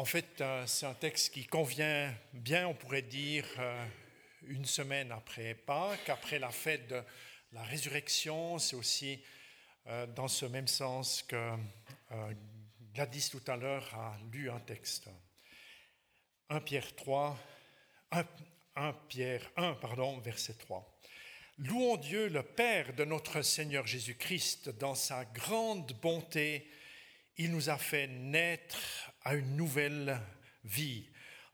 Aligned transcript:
En 0.00 0.06
fait, 0.06 0.40
euh, 0.40 0.66
c'est 0.66 0.86
un 0.86 0.94
texte 0.94 1.34
qui 1.34 1.44
convient 1.44 2.10
bien, 2.32 2.66
on 2.66 2.72
pourrait 2.72 3.02
dire, 3.02 3.44
euh, 3.58 3.84
une 4.46 4.64
semaine 4.64 5.12
après 5.12 5.52
Pâques, 5.52 6.08
après 6.08 6.38
la 6.38 6.48
fête 6.48 6.88
de 6.88 7.02
la 7.52 7.62
résurrection. 7.64 8.58
C'est 8.58 8.76
aussi 8.76 9.22
euh, 9.88 10.06
dans 10.06 10.26
ce 10.26 10.46
même 10.46 10.68
sens 10.68 11.22
que 11.22 11.52
Gladys 12.94 13.28
tout 13.30 13.42
à 13.46 13.58
l'heure 13.58 13.94
a 13.94 14.16
lu 14.32 14.48
un 14.48 14.60
texte. 14.60 15.10
1 16.48 16.60
Pierre 16.60 16.96
3, 16.96 17.38
1, 18.76 18.92
Pierre 19.06 19.50
1, 19.58 19.74
pardon, 19.74 20.18
verset 20.20 20.54
3. 20.54 20.98
Louons 21.58 21.98
Dieu, 21.98 22.28
le 22.28 22.42
Père 22.42 22.94
de 22.94 23.04
notre 23.04 23.42
Seigneur 23.42 23.86
Jésus-Christ, 23.86 24.70
dans 24.78 24.94
sa 24.94 25.26
grande 25.26 25.92
bonté 26.00 26.66
il 27.40 27.52
nous 27.52 27.70
a 27.70 27.78
fait 27.78 28.06
naître 28.06 29.10
à 29.22 29.34
une 29.34 29.56
nouvelle 29.56 30.20
vie 30.62 31.06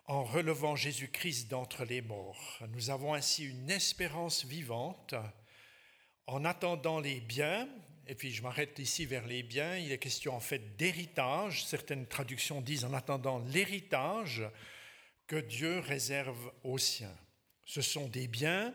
en 0.06 0.24
relevant 0.24 0.74
Jésus-Christ 0.74 1.48
d'entre 1.48 1.84
les 1.84 2.00
morts. 2.00 2.58
Nous 2.70 2.90
avons 2.90 3.14
ainsi 3.14 3.44
une 3.44 3.70
espérance 3.70 4.44
vivante 4.44 5.14
en 6.26 6.44
attendant 6.44 6.98
les 6.98 7.20
biens, 7.20 7.68
et 8.08 8.16
puis 8.16 8.32
je 8.32 8.42
m'arrête 8.42 8.80
ici 8.80 9.06
vers 9.06 9.28
les 9.28 9.44
biens, 9.44 9.76
il 9.76 9.92
est 9.92 9.98
question 9.98 10.34
en 10.34 10.40
fait 10.40 10.76
d'héritage, 10.76 11.64
certaines 11.64 12.08
traductions 12.08 12.60
disent 12.60 12.84
en 12.84 12.92
attendant 12.92 13.38
l'héritage 13.38 14.42
que 15.28 15.36
Dieu 15.36 15.78
réserve 15.78 16.52
aux 16.64 16.78
siens. 16.78 17.16
Ce 17.64 17.80
sont 17.80 18.08
des 18.08 18.26
biens, 18.26 18.74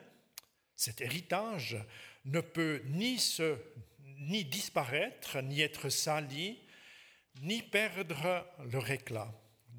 cet 0.78 1.02
héritage 1.02 1.78
ne 2.24 2.40
peut 2.40 2.82
ni, 2.86 4.46
disparaître, 4.46 5.42
ni 5.42 5.60
être 5.60 5.90
sali, 5.90 6.58
ni 7.42 7.62
perdre 7.62 8.46
leur 8.72 8.90
éclat. 8.90 9.32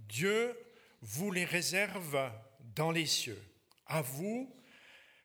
Dieu 0.09 0.59
vous 1.01 1.31
les 1.31 1.45
réserve 1.45 2.31
dans 2.75 2.91
les 2.91 3.07
cieux. 3.07 3.43
À 3.87 4.03
vous 4.03 4.55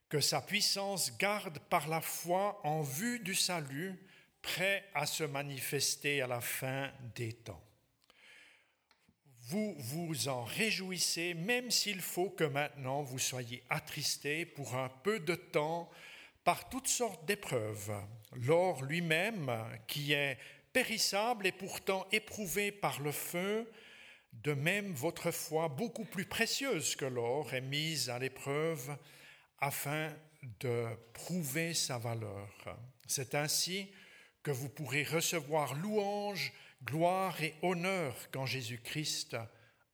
que 0.09 0.19
sa 0.19 0.41
puissance 0.41 1.17
garde 1.17 1.59
par 1.69 1.87
la 1.87 2.01
foi 2.01 2.59
en 2.65 2.81
vue 2.81 3.19
du 3.19 3.35
salut, 3.35 3.99
prêt 4.41 4.85
à 4.93 5.05
se 5.05 5.23
manifester 5.23 6.21
à 6.21 6.27
la 6.27 6.41
fin 6.41 6.91
des 7.15 7.33
temps. 7.33 7.61
Vous 9.49 9.75
vous 9.77 10.27
en 10.27 10.43
réjouissez, 10.43 11.33
même 11.33 11.71
s'il 11.71 12.01
faut 12.01 12.29
que 12.29 12.43
maintenant 12.43 13.01
vous 13.01 13.19
soyez 13.19 13.63
attristés 13.69 14.45
pour 14.45 14.75
un 14.75 14.89
peu 14.89 15.19
de 15.19 15.35
temps 15.35 15.89
par 16.43 16.69
toutes 16.69 16.87
sortes 16.87 17.25
d'épreuves. 17.25 17.93
L'or 18.33 18.83
lui-même, 18.83 19.51
qui 19.87 20.13
est 20.13 20.37
et 21.43 21.51
pourtant 21.51 22.07
éprouvé 22.11 22.71
par 22.71 23.01
le 23.01 23.11
feu, 23.11 23.69
de 24.33 24.53
même 24.53 24.93
votre 24.93 25.31
foi, 25.31 25.69
beaucoup 25.69 26.05
plus 26.05 26.25
précieuse 26.25 26.95
que 26.95 27.05
l'or, 27.05 27.53
est 27.53 27.61
mise 27.61 28.09
à 28.09 28.19
l'épreuve 28.19 28.95
afin 29.59 30.13
de 30.59 30.85
prouver 31.13 31.73
sa 31.73 31.97
valeur. 31.97 32.49
C'est 33.07 33.33
ainsi 33.33 33.91
que 34.43 34.51
vous 34.51 34.69
pourrez 34.69 35.03
recevoir 35.03 35.73
louange, 35.73 36.53
gloire 36.83 37.41
et 37.41 37.55
honneur 37.63 38.15
quand 38.31 38.45
Jésus-Christ 38.45 39.35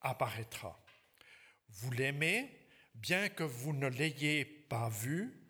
apparaîtra. 0.02 0.78
Vous 1.70 1.90
l'aimez, 1.92 2.50
bien 2.94 3.30
que 3.30 3.42
vous 3.42 3.72
ne 3.72 3.88
l'ayez 3.88 4.44
pas 4.44 4.90
vu, 4.90 5.40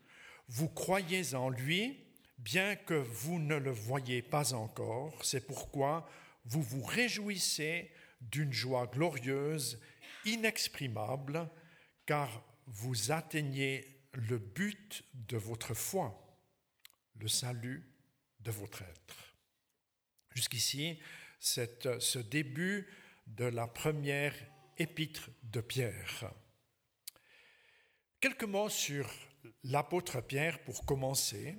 vous 0.48 0.68
croyez 0.68 1.34
en 1.34 1.48
lui, 1.48 2.03
bien 2.44 2.76
que 2.76 2.94
vous 2.94 3.38
ne 3.38 3.56
le 3.56 3.70
voyez 3.70 4.20
pas 4.20 4.52
encore. 4.52 5.24
C'est 5.24 5.46
pourquoi 5.46 6.08
vous 6.44 6.62
vous 6.62 6.84
réjouissez 6.84 7.90
d'une 8.20 8.52
joie 8.52 8.86
glorieuse, 8.86 9.80
inexprimable, 10.26 11.48
car 12.06 12.44
vous 12.66 13.10
atteignez 13.10 13.98
le 14.12 14.38
but 14.38 15.04
de 15.14 15.38
votre 15.38 15.74
foi, 15.74 16.38
le 17.18 17.28
salut 17.28 17.90
de 18.40 18.50
votre 18.50 18.82
être. 18.82 19.36
Jusqu'ici, 20.34 21.00
c'est 21.40 21.98
ce 21.98 22.18
début 22.18 22.86
de 23.26 23.44
la 23.44 23.66
première 23.66 24.34
épître 24.76 25.30
de 25.44 25.60
Pierre. 25.60 26.32
Quelques 28.20 28.44
mots 28.44 28.68
sur 28.68 29.10
l'apôtre 29.64 30.20
Pierre 30.20 30.58
pour 30.64 30.84
commencer. 30.84 31.56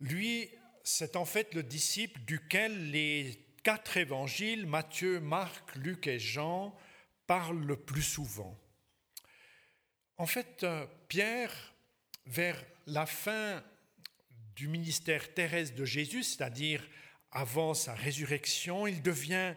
Lui, 0.00 0.48
c'est 0.82 1.16
en 1.16 1.24
fait 1.24 1.54
le 1.54 1.62
disciple 1.62 2.20
duquel 2.20 2.90
les 2.90 3.38
quatre 3.62 3.96
évangiles, 3.96 4.66
Matthieu, 4.66 5.20
Marc, 5.20 5.74
Luc 5.76 6.06
et 6.06 6.18
Jean, 6.18 6.74
parlent 7.26 7.64
le 7.64 7.76
plus 7.76 8.02
souvent. 8.02 8.58
En 10.16 10.26
fait, 10.26 10.64
euh, 10.64 10.86
Pierre, 11.08 11.74
vers 12.26 12.62
la 12.86 13.06
fin 13.06 13.62
du 14.56 14.68
ministère 14.68 15.32
terrestre 15.32 15.76
de 15.76 15.84
Jésus, 15.84 16.22
c'est-à-dire 16.22 16.86
avant 17.32 17.74
sa 17.74 17.94
résurrection, 17.94 18.86
il 18.86 19.02
devient 19.02 19.54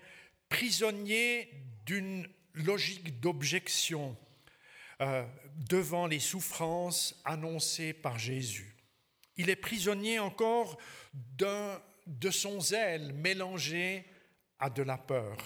prisonnier 0.49 1.49
d'une 1.85 2.27
logique 2.53 3.19
d'objection 3.19 4.15
euh, 5.01 5.25
devant 5.69 6.07
les 6.07 6.19
souffrances 6.19 7.19
annoncées 7.25 7.93
par 7.93 8.19
Jésus. 8.19 8.72
Il 9.37 9.49
est 9.49 9.55
prisonnier 9.55 10.19
encore 10.19 10.77
de 11.15 12.29
son 12.31 12.59
zèle 12.59 13.13
mélangé 13.13 14.05
à 14.59 14.69
de 14.69 14.83
la 14.83 14.97
peur 14.97 15.37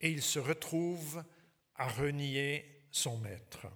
et 0.00 0.10
il 0.10 0.22
se 0.22 0.38
retrouve 0.38 1.22
à 1.76 1.88
renier 1.88 2.84
son 2.90 3.18
maître. 3.18 3.66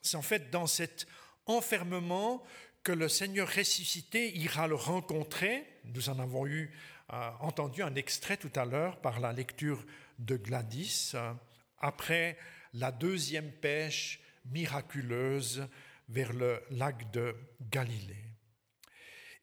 C'est 0.00 0.16
en 0.16 0.22
fait 0.22 0.50
dans 0.50 0.66
cet 0.66 1.06
enfermement 1.46 2.42
que 2.82 2.92
le 2.92 3.08
Seigneur 3.08 3.48
ressuscité 3.48 4.36
ira 4.36 4.68
le 4.68 4.74
rencontrer. 4.74 5.66
Nous 5.84 6.10
en 6.10 6.18
avons 6.18 6.46
eu 6.46 6.70
euh, 7.12 7.30
entendu 7.40 7.82
un 7.82 7.94
extrait 7.94 8.36
tout 8.36 8.52
à 8.54 8.64
l'heure 8.64 9.00
par 9.00 9.20
la 9.20 9.32
lecture 9.32 9.84
de 10.18 10.36
Gladys, 10.36 11.12
euh, 11.14 11.32
après 11.78 12.38
la 12.74 12.92
deuxième 12.92 13.50
pêche 13.50 14.20
miraculeuse 14.46 15.66
vers 16.08 16.32
le 16.32 16.62
lac 16.70 17.10
de 17.10 17.34
Galilée. 17.70 18.33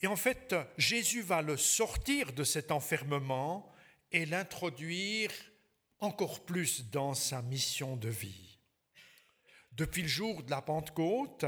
Et 0.02 0.08
en 0.08 0.16
fait, 0.16 0.56
Jésus 0.78 1.22
va 1.22 1.42
le 1.42 1.58
sortir 1.58 2.34
de 2.34 2.44
cet 2.44 2.72
enfermement 2.72 3.72
et 4.12 4.26
l'introduire 4.26 5.32
encore 6.00 6.44
plus 6.44 6.90
dans 6.90 7.14
sa 7.14 7.42
mission 7.42 7.96
de 7.96 8.10
vie. 8.10 8.58
Depuis 9.74 10.02
le 10.02 10.08
jour 10.08 10.44
de 10.44 10.50
la 10.50 10.62
Pentecôte, 10.62 11.46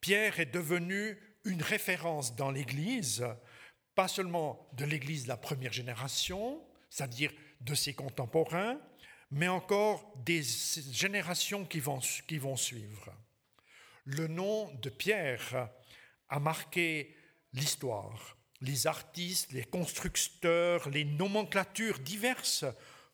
Pierre 0.00 0.38
est 0.38 0.52
devenu 0.52 1.18
une 1.44 1.62
référence 1.62 2.36
dans 2.36 2.50
l'Église, 2.50 3.26
pas 3.94 4.08
seulement 4.08 4.68
de 4.74 4.84
l'Église 4.84 5.24
de 5.24 5.28
la 5.28 5.36
première 5.36 5.72
génération, 5.72 6.62
c'est-à-dire 6.90 7.32
de 7.60 7.74
ses 7.74 7.94
contemporains, 7.94 8.78
mais 9.30 9.48
encore 9.48 10.12
des 10.24 10.42
générations 10.42 11.64
qui 11.64 11.80
vont, 11.80 12.00
suivre. 12.56 13.12
Le 14.04 14.28
nom 14.28 14.72
de 14.74 14.90
Pierre 14.90 15.70
a 16.28 16.38
marqué 16.38 17.16
l'histoire. 17.54 18.36
Les 18.60 18.86
artistes, 18.86 19.52
les 19.52 19.64
constructeurs, 19.64 20.88
les 20.90 21.04
nomenclatures 21.04 21.98
diverses 21.98 22.64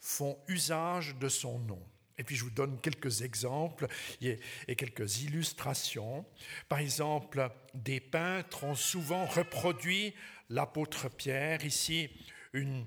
font 0.01 0.39
usage 0.49 1.17
de 1.17 1.28
son 1.28 1.59
nom. 1.61 1.83
Et 2.19 2.25
puis 2.25 2.37
je 2.37 2.45
vous 2.45 2.51
donne 2.51 2.78
quelques 2.81 3.23
exemples 3.23 3.87
et 4.21 4.77
quelques 4.77 5.23
illustrations. 5.23 6.27
Par 6.69 6.78
exemple, 6.78 7.51
des 7.73 8.01
peintres 8.01 8.65
ont 8.65 8.75
souvent 8.75 9.25
reproduit 9.25 10.15
l'apôtre 10.51 11.09
Pierre. 11.09 11.65
Ici, 11.65 12.11
une, 12.53 12.87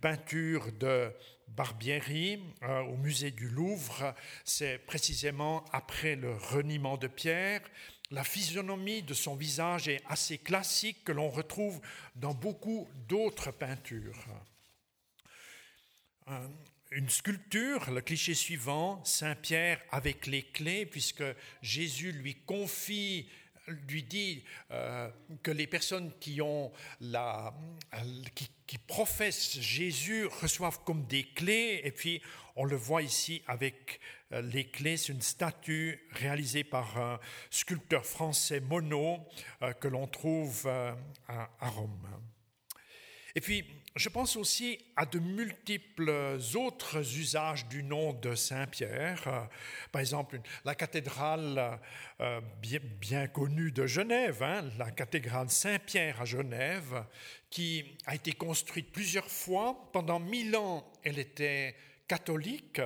peinture 0.00 0.70
de 0.72 1.10
Barbieri 1.48 2.42
euh, 2.62 2.80
au 2.82 2.96
musée 2.96 3.30
du 3.30 3.48
Louvre. 3.48 4.14
C'est 4.44 4.78
précisément 4.78 5.64
après 5.72 6.14
le 6.14 6.34
reniement 6.34 6.96
de 6.96 7.08
Pierre. 7.08 7.62
La 8.10 8.24
physionomie 8.24 9.02
de 9.02 9.12
son 9.12 9.36
visage 9.36 9.88
est 9.88 10.02
assez 10.08 10.38
classique 10.38 11.04
que 11.04 11.12
l'on 11.12 11.30
retrouve 11.30 11.80
dans 12.16 12.32
beaucoup 12.32 12.88
d'autres 13.06 13.50
peintures. 13.50 14.24
Euh, 16.28 16.48
une 16.90 17.10
sculpture, 17.10 17.90
le 17.90 18.00
cliché 18.00 18.32
suivant, 18.32 19.04
Saint 19.04 19.34
Pierre 19.34 19.80
avec 19.90 20.26
les 20.26 20.42
clés, 20.42 20.86
puisque 20.86 21.24
Jésus 21.60 22.12
lui 22.12 22.34
confie 22.34 23.28
lui 23.88 24.02
dit 24.02 24.44
euh, 24.70 25.10
que 25.42 25.50
les 25.50 25.66
personnes 25.66 26.12
qui, 26.20 26.40
ont 26.40 26.72
la, 27.00 27.54
qui, 28.66 28.78
professent 28.78 29.60
Jésus 29.60 30.26
reçoivent 30.26 30.82
comme 30.84 31.06
des 31.06 31.24
clés, 31.24 31.82
et 31.84 31.92
puis 31.92 32.22
on 32.56 32.64
le 32.64 32.76
voit 32.76 33.02
ici 33.02 33.42
avec 33.46 34.00
les 34.30 34.68
clés, 34.68 34.96
c'est 34.96 35.12
une 35.12 35.22
statue 35.22 36.06
réalisée 36.12 36.64
par 36.64 36.98
un 36.98 37.18
sculpteur 37.50 38.04
français 38.04 38.60
Monod 38.60 39.20
euh, 39.62 39.72
que 39.72 39.88
l'on 39.88 40.06
trouve 40.06 40.66
à, 40.68 41.48
Rome. 41.60 42.06
Et 43.34 43.40
puis 43.40 43.64
je 43.96 44.08
pense 44.08 44.36
aussi 44.36 44.78
à 44.96 45.06
de 45.06 45.18
multiples 45.18 46.38
autres 46.54 46.98
usages 47.18 47.66
du 47.66 47.82
nom 47.82 48.12
de 48.12 48.34
Saint-Pierre. 48.34 49.48
Par 49.90 50.00
exemple, 50.00 50.40
la 50.64 50.74
cathédrale 50.74 51.80
euh, 52.20 52.40
bien, 53.00 53.26
connue 53.26 53.72
de 53.72 53.86
Genève, 53.86 54.42
hein, 54.42 54.64
la 54.78 54.90
cathédrale 54.92 55.50
Saint-Pierre 55.50 56.20
à 56.20 56.24
Genève, 56.24 57.04
qui 57.50 57.96
a 58.06 58.14
été 58.14 58.32
construite 58.32 58.92
plusieurs 58.92 59.30
fois. 59.30 59.90
Pendant 59.92 60.20
mille 60.20 60.54
ans, 60.54 60.92
elle 61.02 61.18
était 61.18 61.74
catholique. 62.08 62.80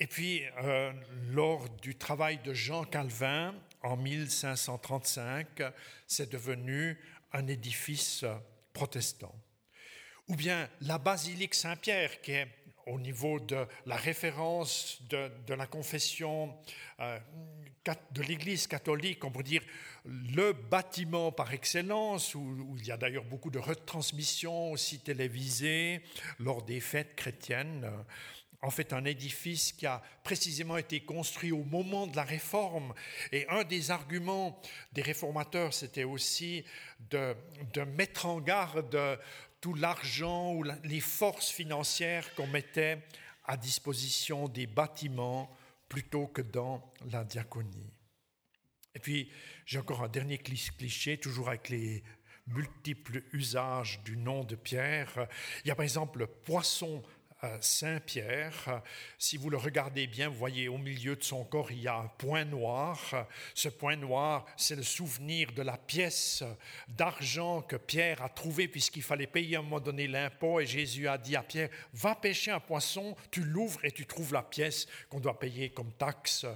Et 0.00 0.06
puis, 0.06 0.42
euh, 0.62 0.92
lors 1.30 1.68
du 1.68 1.94
travail 1.94 2.38
de 2.38 2.52
Jean 2.52 2.84
Calvin, 2.84 3.54
en 3.82 3.96
1535, 3.96 5.62
c'est 6.06 6.30
devenu 6.30 6.98
un 7.32 7.46
édifice 7.46 8.24
protestant 8.72 9.34
ou 10.28 10.34
bien 10.34 10.68
la 10.82 10.98
basilique 10.98 11.54
Saint-Pierre, 11.54 12.20
qui 12.20 12.32
est 12.32 12.48
au 12.86 12.98
niveau 13.00 13.40
de 13.40 13.66
la 13.86 13.96
référence 13.96 15.02
de, 15.08 15.54
la 15.54 15.66
confession 15.66 16.56
euh, 17.00 17.18
de 18.12 18.22
l'Église 18.22 18.66
catholique, 18.66 19.24
on 19.24 19.30
peut 19.30 19.42
dire 19.42 19.62
le 20.04 20.52
bâtiment 20.52 21.32
par 21.32 21.52
excellence, 21.52 22.34
où, 22.36 22.76
il 22.78 22.86
y 22.86 22.92
a 22.92 22.96
d'ailleurs 22.96 23.24
beaucoup 23.24 23.50
de 23.50 23.58
retransmissions 23.58 24.70
aussi 24.70 25.00
télévisées 25.00 26.00
lors 26.38 26.62
des 26.62 26.80
fêtes 26.80 27.16
chrétiennes. 27.16 27.90
En 28.62 28.70
fait, 28.70 28.92
un 28.92 29.04
édifice 29.04 29.72
qui 29.72 29.86
a 29.86 30.02
précisément 30.24 30.76
été 30.76 31.00
construit 31.00 31.52
au 31.52 31.62
moment 31.64 32.06
de 32.06 32.16
la 32.16 32.24
réforme. 32.24 32.94
Et 33.32 33.46
un 33.48 33.64
des 33.64 33.90
arguments 33.90 34.60
des 34.92 35.02
réformateurs, 35.02 35.74
c'était 35.74 36.04
aussi 36.04 36.64
de, 37.10 37.34
mettre 37.96 38.26
en 38.26 38.40
garde 38.40 38.98
tout 39.60 39.74
l'argent 39.74 40.54
ou 40.54 40.64
les 40.84 41.00
forces 41.00 41.50
financières 41.50 42.34
qu'on 42.34 42.46
mettait 42.46 42.98
à 43.44 43.56
disposition 43.56 44.48
des 44.48 44.66
bâtiments 44.66 45.54
plutôt 45.88 46.26
que 46.26 46.42
dans 46.42 46.92
la 47.10 47.24
diaconie. 47.24 47.92
Et 48.94 48.98
puis, 48.98 49.30
j'ai 49.66 49.78
encore 49.78 50.02
un 50.02 50.08
dernier 50.08 50.38
cliché, 50.38 51.18
toujours 51.18 51.48
avec 51.48 51.68
les 51.68 52.02
multiples 52.46 53.22
usages 53.32 54.00
du 54.04 54.16
nom 54.16 54.44
de 54.44 54.54
Pierre. 54.54 55.28
Il 55.64 55.68
y 55.68 55.70
a 55.70 55.74
par 55.74 55.82
exemple 55.82 56.20
le 56.20 56.26
poisson 56.26 57.02
Saint-Pierre. 57.60 58.82
Si 59.18 59.36
vous 59.36 59.50
le 59.50 59.56
regardez 59.56 60.06
bien, 60.06 60.28
vous 60.28 60.36
voyez 60.36 60.68
au 60.68 60.78
milieu 60.78 61.16
de 61.16 61.22
son 61.22 61.44
corps, 61.44 61.70
il 61.70 61.82
y 61.82 61.88
a 61.88 61.96
un 61.96 62.08
point 62.08 62.44
noir. 62.44 63.26
Ce 63.54 63.68
point 63.68 63.96
noir, 63.96 64.46
c'est 64.56 64.76
le 64.76 64.82
souvenir 64.82 65.52
de 65.52 65.62
la 65.62 65.76
pièce 65.76 66.42
d'argent 66.88 67.62
que 67.62 67.76
Pierre 67.76 68.22
a 68.22 68.28
trouvée 68.28 68.68
puisqu'il 68.68 69.02
fallait 69.02 69.26
payer 69.26 69.56
à 69.56 69.58
un 69.60 69.62
moment 69.62 69.80
donné 69.80 70.06
l'impôt. 70.06 70.60
Et 70.60 70.66
Jésus 70.66 71.08
a 71.08 71.18
dit 71.18 71.36
à 71.36 71.42
Pierre, 71.42 71.70
va 71.92 72.14
pêcher 72.14 72.50
un 72.50 72.60
poisson, 72.60 73.16
tu 73.30 73.42
l'ouvres 73.42 73.84
et 73.84 73.92
tu 73.92 74.06
trouves 74.06 74.32
la 74.32 74.42
pièce 74.42 74.86
qu'on 75.08 75.20
doit 75.20 75.38
payer 75.38 75.70
comme 75.70 75.92
taxe 75.92 76.46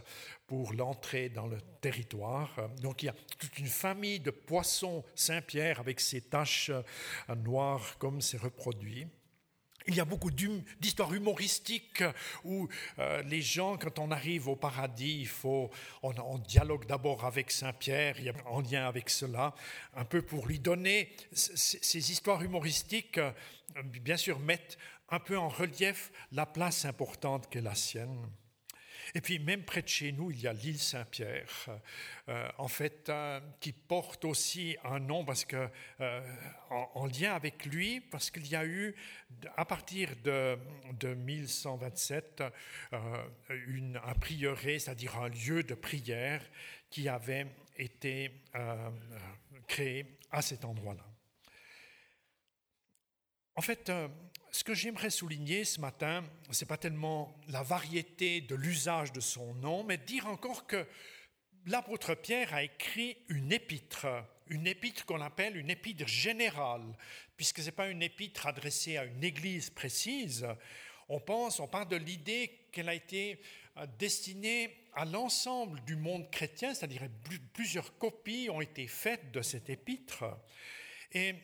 pour 0.47 0.73
l'entrée 0.73 1.29
dans 1.29 1.47
le 1.47 1.61
territoire. 1.81 2.50
Donc 2.81 3.03
il 3.03 3.06
y 3.06 3.09
a 3.11 3.15
toute 3.38 3.59
une 3.59 3.69
famille 3.69 4.19
de 4.19 4.31
poissons 4.31 5.05
Saint-Pierre 5.15 5.79
avec 5.79 6.00
ses 6.00 6.23
taches 6.23 6.73
noires 7.29 7.97
comme 7.99 8.21
c'est 8.21 8.41
reproduit. 8.41 9.06
Il 9.87 9.94
y 9.94 10.00
a 10.00 10.05
beaucoup 10.05 10.31
d'histoires 10.31 11.12
humoristiques 11.15 12.05
où 12.44 12.69
euh, 12.99 13.23
les 13.23 13.41
gens, 13.41 13.79
quand 13.79 13.99
on 13.99 14.11
arrive 14.11 14.49
au 14.49 14.56
paradis, 14.56 15.21
il 15.21 15.29
faut, 15.29 15.71
on, 16.03 16.38
dialogue 16.38 16.87
d'abord 16.87 17.25
avec 17.25 17.50
Saint 17.50 17.73
Pierre, 17.73 18.17
en 18.47 18.61
lien 18.61 18.87
avec 18.87 19.09
cela, 19.09 19.55
un 19.94 20.05
peu 20.05 20.23
pour 20.23 20.47
lui 20.47 20.59
donner 20.59 21.11
ces 21.32 22.12
histoires 22.12 22.43
humoristiques, 22.43 23.19
euh, 23.19 23.32
bien 23.85 24.17
sûr, 24.17 24.38
mettent 24.38 24.77
un 25.09 25.19
peu 25.19 25.38
en 25.38 25.49
relief 25.49 26.12
la 26.33 26.47
place 26.47 26.85
importante 26.85 27.49
qu'est 27.49 27.61
la 27.61 27.75
sienne. 27.75 28.29
Et 29.15 29.21
puis 29.21 29.39
même 29.39 29.65
près 29.65 29.83
de 29.83 29.89
chez 29.89 30.12
nous, 30.12 30.31
il 30.31 30.41
y 30.41 30.47
a 30.47 30.53
l'île 30.53 30.79
Saint-Pierre, 30.79 31.69
euh, 32.29 32.49
en 32.59 32.69
fait, 32.69 33.09
euh, 33.09 33.41
qui 33.61 33.73
porte 33.73 34.25
aussi 34.25 34.77
un 34.85 35.01
nom 35.01 35.25
parce 35.25 35.47
euh, 36.01 36.21
en, 36.71 37.07
lien 37.07 37.35
avec 37.35 37.67
lui, 37.67 38.01
parce 38.01 38.31
qu'il 38.31 38.47
y 38.47 38.55
a 38.55 38.65
eu, 38.65 38.95
à 39.57 39.65
partir 39.65 40.11
de, 40.23 40.59
1127, 41.03 42.45
une, 43.67 44.01
un 44.05 44.15
prieuré, 44.15 44.79
c'est-à-dire 44.79 45.19
un 45.19 45.29
lieu 45.29 45.62
de 45.62 45.75
prière 45.75 46.43
qui 46.89 47.09
avait 47.09 47.47
été 47.77 48.43
créé 49.67 50.19
à 50.31 50.43
cet 50.43 50.65
endroit-là. 50.65 51.05
En 53.57 53.62
fait, 53.62 53.91
ce 54.50 54.64
que 54.64 54.75
j'aimerais 54.75 55.11
souligner 55.11 55.64
ce 55.64 55.81
matin, 55.81 56.25
ce 56.50 56.64
n'est 56.64 56.69
pas 56.69 56.76
tellement 56.76 57.35
la 57.49 57.62
variété 57.62 58.41
de 58.41 58.55
l'usage 58.55 59.12
de 59.12 59.20
son 59.20 59.55
nom, 59.55 59.85
mais 59.85 59.97
dire 59.97 60.26
encore 60.26 60.67
que 60.67 60.87
l'apôtre 61.67 62.14
Pierre 62.14 62.52
a 62.55 62.62
écrit 62.62 63.17
une 63.29 63.52
épître, 63.52 64.06
une 64.49 64.67
épître 64.67 65.06
qu'on 65.06 65.20
appelle 65.20 65.56
une 65.56 65.70
épître 65.70 66.06
générale, 66.06 66.97
puisque 67.37 67.61
ce 67.61 67.67
n'est 67.67 67.73
pas 67.73 67.88
une 67.88 68.02
épître 68.02 68.47
adressée 68.47 68.97
à 68.97 69.05
une 69.05 69.23
église 69.23 69.70
précise. 69.70 70.47
On 71.08 71.20
pense, 71.20 71.61
on 71.61 71.69
parle 71.69 71.88
de 71.88 71.97
l'idée 71.97 72.67
qu'elle 72.73 72.88
a 72.88 72.94
été 72.94 73.41
euh, 73.76 73.87
destinée 73.99 74.76
à 74.94 75.05
l'ensemble 75.05 75.81
du 75.85 75.94
monde 75.94 76.31
chrétien, 76.31 76.75
c'est-à-dire 76.75 77.02
plusieurs 77.52 77.97
copies 77.99 78.49
ont 78.50 78.61
été 78.61 78.88
faites 78.88 79.31
de 79.31 79.43
cette 79.43 79.70
épître. 79.70 80.25
Et 81.12 81.35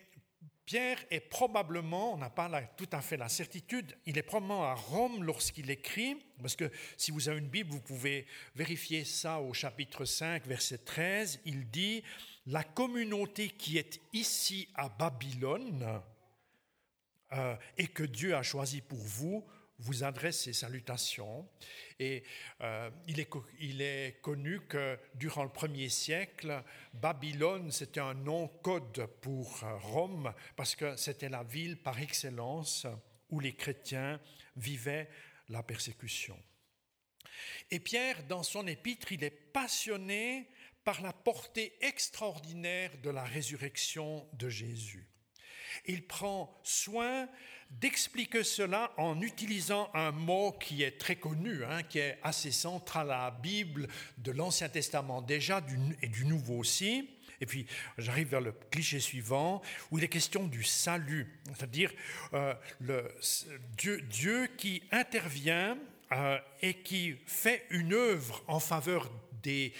Pierre 0.67 0.99
est 1.09 1.21
probablement, 1.21 2.13
on 2.13 2.17
n'a 2.17 2.29
pas 2.29 2.49
tout 2.75 2.89
à 2.91 2.99
fait 2.99 3.15
la 3.15 3.29
certitude, 3.29 3.95
il 4.05 4.17
est 4.17 4.21
probablement 4.21 4.65
à 4.65 4.73
Rome 4.73 5.23
lorsqu'il 5.23 5.71
écrit, 5.71 6.17
parce 6.41 6.57
que 6.57 6.69
si 6.97 7.11
vous 7.11 7.29
avez 7.29 7.39
une 7.39 7.47
Bible, 7.47 7.71
vous 7.71 7.79
pouvez 7.79 8.27
vérifier 8.53 9.05
ça 9.05 9.39
au 9.39 9.53
chapitre 9.53 10.03
5, 10.03 10.45
verset 10.45 10.79
13, 10.79 11.39
il 11.45 11.69
dit, 11.69 12.03
la 12.47 12.65
communauté 12.65 13.47
qui 13.47 13.77
est 13.77 14.01
ici 14.11 14.67
à 14.75 14.89
Babylone 14.89 16.01
euh, 17.31 17.55
et 17.77 17.87
que 17.87 18.03
Dieu 18.03 18.35
a 18.35 18.43
choisi 18.43 18.81
pour 18.81 18.99
vous, 18.99 19.47
vous 19.79 20.03
adresse 20.03 20.43
ses 20.43 20.53
salutations. 20.53 21.47
Et 21.99 22.23
euh, 22.61 22.89
il, 23.07 23.19
est, 23.19 23.29
il, 23.59 23.81
est, 23.81 24.19
connu 24.21 24.61
que 24.61 24.97
durant 25.15 25.43
le 25.43 25.49
premier 25.49 25.89
siècle, 25.89 26.63
Babylone, 26.93 27.71
c'était 27.71 27.99
un 27.99 28.13
nom 28.13 28.47
code 28.47 29.05
pour 29.21 29.63
euh, 29.63 29.77
Rome, 29.77 30.33
parce 30.55 30.75
que 30.75 30.95
c'était 30.95 31.29
la 31.29 31.43
ville 31.43 31.77
par 31.77 31.99
excellence 31.99 32.87
où 33.29 33.39
les 33.39 33.55
chrétiens 33.55 34.19
vivaient 34.55 35.09
la 35.49 35.63
persécution. 35.63 36.37
Et 37.69 37.79
Pierre, 37.79 38.23
dans 38.23 38.43
son 38.43 38.65
épître, 38.67 39.11
il 39.11 39.23
est 39.23 39.29
passionné 39.29 40.49
par 40.83 41.01
la 41.01 41.13
portée 41.13 41.73
extraordinaire 41.81 42.91
de 43.03 43.09
la 43.09 43.23
résurrection 43.23 44.27
de 44.33 44.49
Jésus. 44.49 45.09
Il 45.85 46.07
prend 46.07 46.59
soin 46.63 47.29
d'expliquer 47.69 48.43
cela 48.43 48.91
en 48.97 49.21
utilisant 49.21 49.89
un 49.93 50.11
mot 50.11 50.51
qui 50.53 50.83
est 50.83 50.97
très 50.97 51.15
connu, 51.15 51.63
hein, 51.63 51.83
qui 51.83 51.99
est 51.99 52.17
assez 52.23 52.51
central 52.51 53.11
à 53.11 53.25
la 53.25 53.31
Bible 53.31 53.87
de 54.17 54.31
l'Ancien 54.31 54.69
Testament 54.69 55.21
déjà 55.21 55.61
et 56.01 56.07
du 56.07 56.25
Nouveau 56.25 56.57
aussi. 56.57 57.09
Et 57.39 57.45
puis 57.45 57.67
j'arrive 57.97 58.29
vers 58.29 58.41
le 58.41 58.51
cliché 58.71 58.99
suivant, 58.99 59.61
où 59.91 59.99
il 59.99 60.03
est 60.03 60.07
question 60.07 60.47
du 60.47 60.63
salut, 60.63 61.27
c'est-à-dire 61.55 61.91
euh, 62.33 62.53
Dieu, 64.09 64.49
qui 64.57 64.81
intervient 64.91 65.77
euh, 66.11 66.39
et 66.61 66.73
qui 66.75 67.15
fait 67.27 67.65
une 67.69 67.93
œuvre 67.93 68.43
en 68.47 68.59
faveur 68.59 69.11
des 69.43 69.71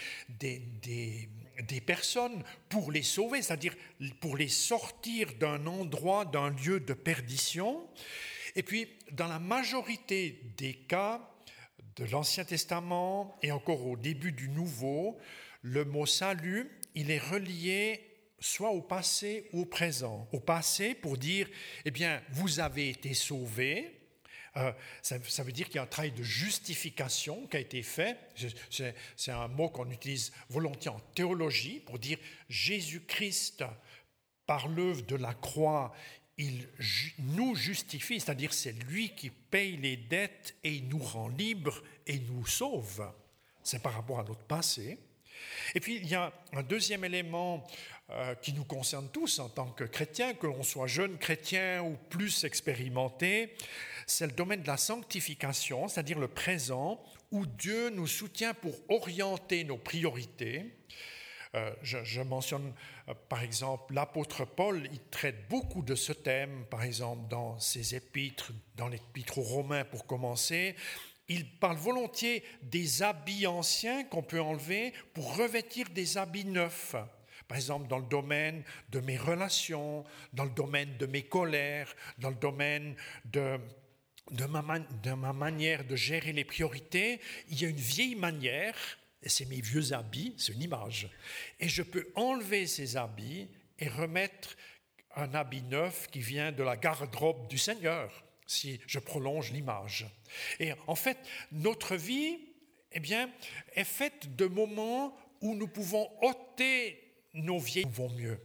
des 1.64 1.82
personnes 1.82 2.44
pour 2.70 2.92
les 2.92 3.04
sauver, 3.04 3.42
c'est-à-dire 3.42 3.76
pour 4.20 4.38
les 4.38 4.48
sortir 4.48 5.34
d'un 5.40 5.66
endroit, 5.66 6.26
d'un 6.26 6.50
lieu 6.50 6.80
de 6.80 6.94
perdition. 6.94 7.88
Et 8.56 8.64
puis, 8.64 8.88
dans 9.12 9.28
la 9.28 9.40
majorité 9.40 10.42
des 10.58 10.74
cas 10.74 11.30
de 11.96 12.06
l'Ancien 12.06 12.46
Testament 12.46 13.36
et 13.42 13.52
encore 13.52 13.86
au 13.86 13.98
début 13.98 14.32
du 14.32 14.50
Nouveau, 14.50 15.18
le 15.62 15.86
mot 15.86 16.06
salut, 16.06 16.70
il 16.96 17.12
est 17.12 17.20
relié 17.20 18.04
soit 18.40 18.70
au 18.70 18.82
passé 18.82 19.50
ou 19.52 19.62
au 19.62 19.66
présent. 19.66 20.28
Au 20.32 20.40
passé 20.40 20.94
pour 20.94 21.18
dire, 21.18 21.50
eh 21.86 21.92
bien, 21.92 22.22
vous 22.32 22.60
avez 22.60 22.90
été 22.90 23.14
sauvés, 23.14 23.97
euh, 24.58 24.72
ça, 25.02 25.44
veut 25.44 25.52
dire 25.52 25.68
qu'il 25.68 25.76
y 25.76 25.80
a 25.80 25.84
un 25.84 25.88
travail 25.88 26.12
de 26.12 26.24
justification 26.24 27.48
qui 27.48 27.58
a 27.58 27.60
été 27.60 27.84
fait. 27.84 28.18
C'est 28.70 29.32
un 29.32 29.48
mot 29.48 29.70
qu'on 29.70 29.90
utilise 29.90 30.32
volontiers 30.50 30.92
en 30.92 31.00
théologie 31.16 31.80
pour 31.86 32.00
dire 32.00 32.18
Jésus-Christ, 32.50 33.64
par 34.46 34.68
l'œuvre 34.68 35.02
de 35.04 35.16
la 35.16 35.34
croix, 35.34 35.94
il 36.38 36.68
nous 37.20 37.56
justifie, 37.56 38.20
c'est-à-dire 38.20 38.54
c'est 38.54 38.72
lui 38.72 39.10
qui 39.10 39.30
paye 39.30 39.76
les 39.78 39.98
dettes 39.98 40.56
et 40.64 40.72
il 40.72 40.88
nous 40.88 41.00
rend 41.00 41.30
libres 41.30 41.84
et 42.06 42.20
nous 42.20 42.46
sauve. 42.46 43.12
C'est 43.64 43.82
par 43.82 43.94
rapport 43.94 44.20
à 44.20 44.24
notre 44.24 44.44
passé. 44.44 45.00
Et 45.76 45.80
puis 45.80 45.98
il 45.98 46.08
y 46.08 46.16
a 46.16 46.32
un 46.54 46.64
deuxième 46.64 47.04
élément 47.04 47.66
euh, 48.10 48.36
qui 48.36 48.54
nous 48.54 48.64
concerne 48.64 49.10
tous 49.10 49.40
en 49.40 49.50
tant 49.50 49.68
que 49.72 49.84
chrétiens, 49.84 50.34
que 50.34 50.48
l'on 50.48 50.64
soit 50.64 50.88
jeune 50.88 51.18
chrétien 51.18 51.84
ou 51.84 51.98
plus 52.10 52.46
expérimenté, 52.46 53.54
c'est 54.08 54.26
le 54.26 54.32
domaine 54.32 54.62
de 54.62 54.68
la 54.68 54.78
sanctification, 54.78 55.88
c'est-à-dire 55.90 56.18
le 56.18 56.30
présent, 56.30 57.04
où 57.32 57.46
Dieu 57.46 57.90
nous 57.90 58.08
soutient 58.08 58.54
pour 58.54 58.74
orienter 58.90 59.66
nos 59.66 59.78
priorités. 59.78 60.74
Euh, 61.56 61.72
je, 61.82 62.22
mentionne 62.22 62.74
euh, 63.08 63.14
par 63.30 63.44
exemple 63.44 63.94
l'apôtre 63.94 64.46
Paul, 64.46 64.88
il 64.92 65.00
traite 65.12 65.48
beaucoup 65.50 65.82
de 65.82 65.96
ce 65.96 66.14
thème, 66.14 66.66
par 66.70 66.84
exemple 66.84 67.28
dans 67.30 67.60
ses 67.60 67.96
épîtres, 67.96 68.52
dans 68.76 68.88
l'épître 68.88 69.38
aux 69.38 69.44
Romains 69.44 69.86
pour 69.86 70.06
commencer. 70.06 70.76
Il 71.30 71.50
parle 71.58 71.78
volontiers 71.78 72.44
des 72.64 73.04
habits 73.04 73.48
anciens 73.48 74.06
qu'on 74.06 74.24
peut 74.24 74.42
enlever 74.42 74.94
pour 75.14 75.36
revêtir 75.36 75.90
des 75.90 76.18
habits 76.18 76.46
neufs. 76.46 76.96
Par 77.48 77.58
exemple, 77.58 77.88
dans 77.88 78.00
le 78.00 78.06
domaine 78.06 78.64
de 78.90 79.00
mes 79.00 79.18
relations, 79.18 80.06
dans 80.34 80.46
le 80.46 80.50
domaine 80.50 80.98
de 80.98 81.06
mes 81.06 81.24
colères, 81.24 81.94
dans 82.18 82.30
le 82.30 82.36
domaine 82.36 82.96
de, 83.26 83.58
de, 84.32 84.46
ma, 85.14 85.34
manière 85.34 85.86
de 85.86 85.96
gérer 85.96 86.34
les 86.34 86.44
priorités, 86.44 87.20
il 87.50 87.62
y 87.62 87.66
a 87.66 87.70
une 87.70 87.76
vieille 87.76 88.16
manière, 88.16 88.76
et 89.22 89.30
c'est 89.30 89.46
mes 89.46 89.62
vieux 89.62 89.94
habits, 89.94 90.34
c'est 90.38 90.54
une 90.54 90.64
image. 90.64 91.10
Et 91.60 91.70
je 91.70 91.82
peux 91.82 92.08
enlever 92.16 92.68
ces 92.68 92.98
habits 92.98 93.48
et 93.80 93.88
remettre 93.88 94.56
un 95.16 95.34
habit 95.34 95.64
neuf 95.64 96.08
qui 96.12 96.20
vient 96.20 96.52
de 96.52 96.64
la 96.64 96.78
garde-robe 96.78 97.48
du 97.48 97.58
Seigneur, 97.58 98.24
si 98.46 98.80
je 98.86 99.00
prolonge 99.00 99.52
l'image. 99.52 100.06
Et 100.60 100.72
en 100.86 100.96
fait, 100.96 101.18
notre 101.52 101.96
vie, 101.96 102.38
eh 102.92 103.00
bien, 103.00 103.30
est 103.74 103.84
faite 103.84 104.36
de 104.36 104.46
moments 104.46 105.18
où 105.42 105.56
nous 105.56 105.68
pouvons 105.68 106.10
ôter 106.22 107.04
nos 107.34 107.60
vieilles 107.60 107.88
vont 107.92 108.10
mieux. 108.10 108.40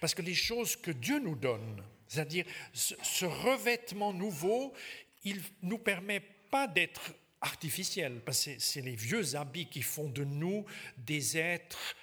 Parce 0.00 0.14
que 0.14 0.22
les 0.22 0.34
choses 0.34 0.76
que 0.76 0.90
Dieu 0.90 1.18
nous 1.18 1.36
donne, 1.36 1.82
c'est-à-dire 2.06 2.44
ce 2.72 3.24
revêtement 3.24 4.12
nouveau, 4.12 4.72
il 5.24 5.36
ne 5.36 5.70
nous 5.70 5.78
permet 5.78 6.20
pas 6.50 6.66
d'être 6.66 7.14
artificiels, 7.40 8.20
parce 8.24 8.44
que 8.44 8.58
c'est 8.58 8.80
les 8.80 8.96
vieux 8.96 9.36
habits 9.36 9.66
qui 9.66 9.82
font 9.82 10.08
de 10.08 10.24
nous 10.24 10.64
des 10.96 11.36
êtres 11.36 11.96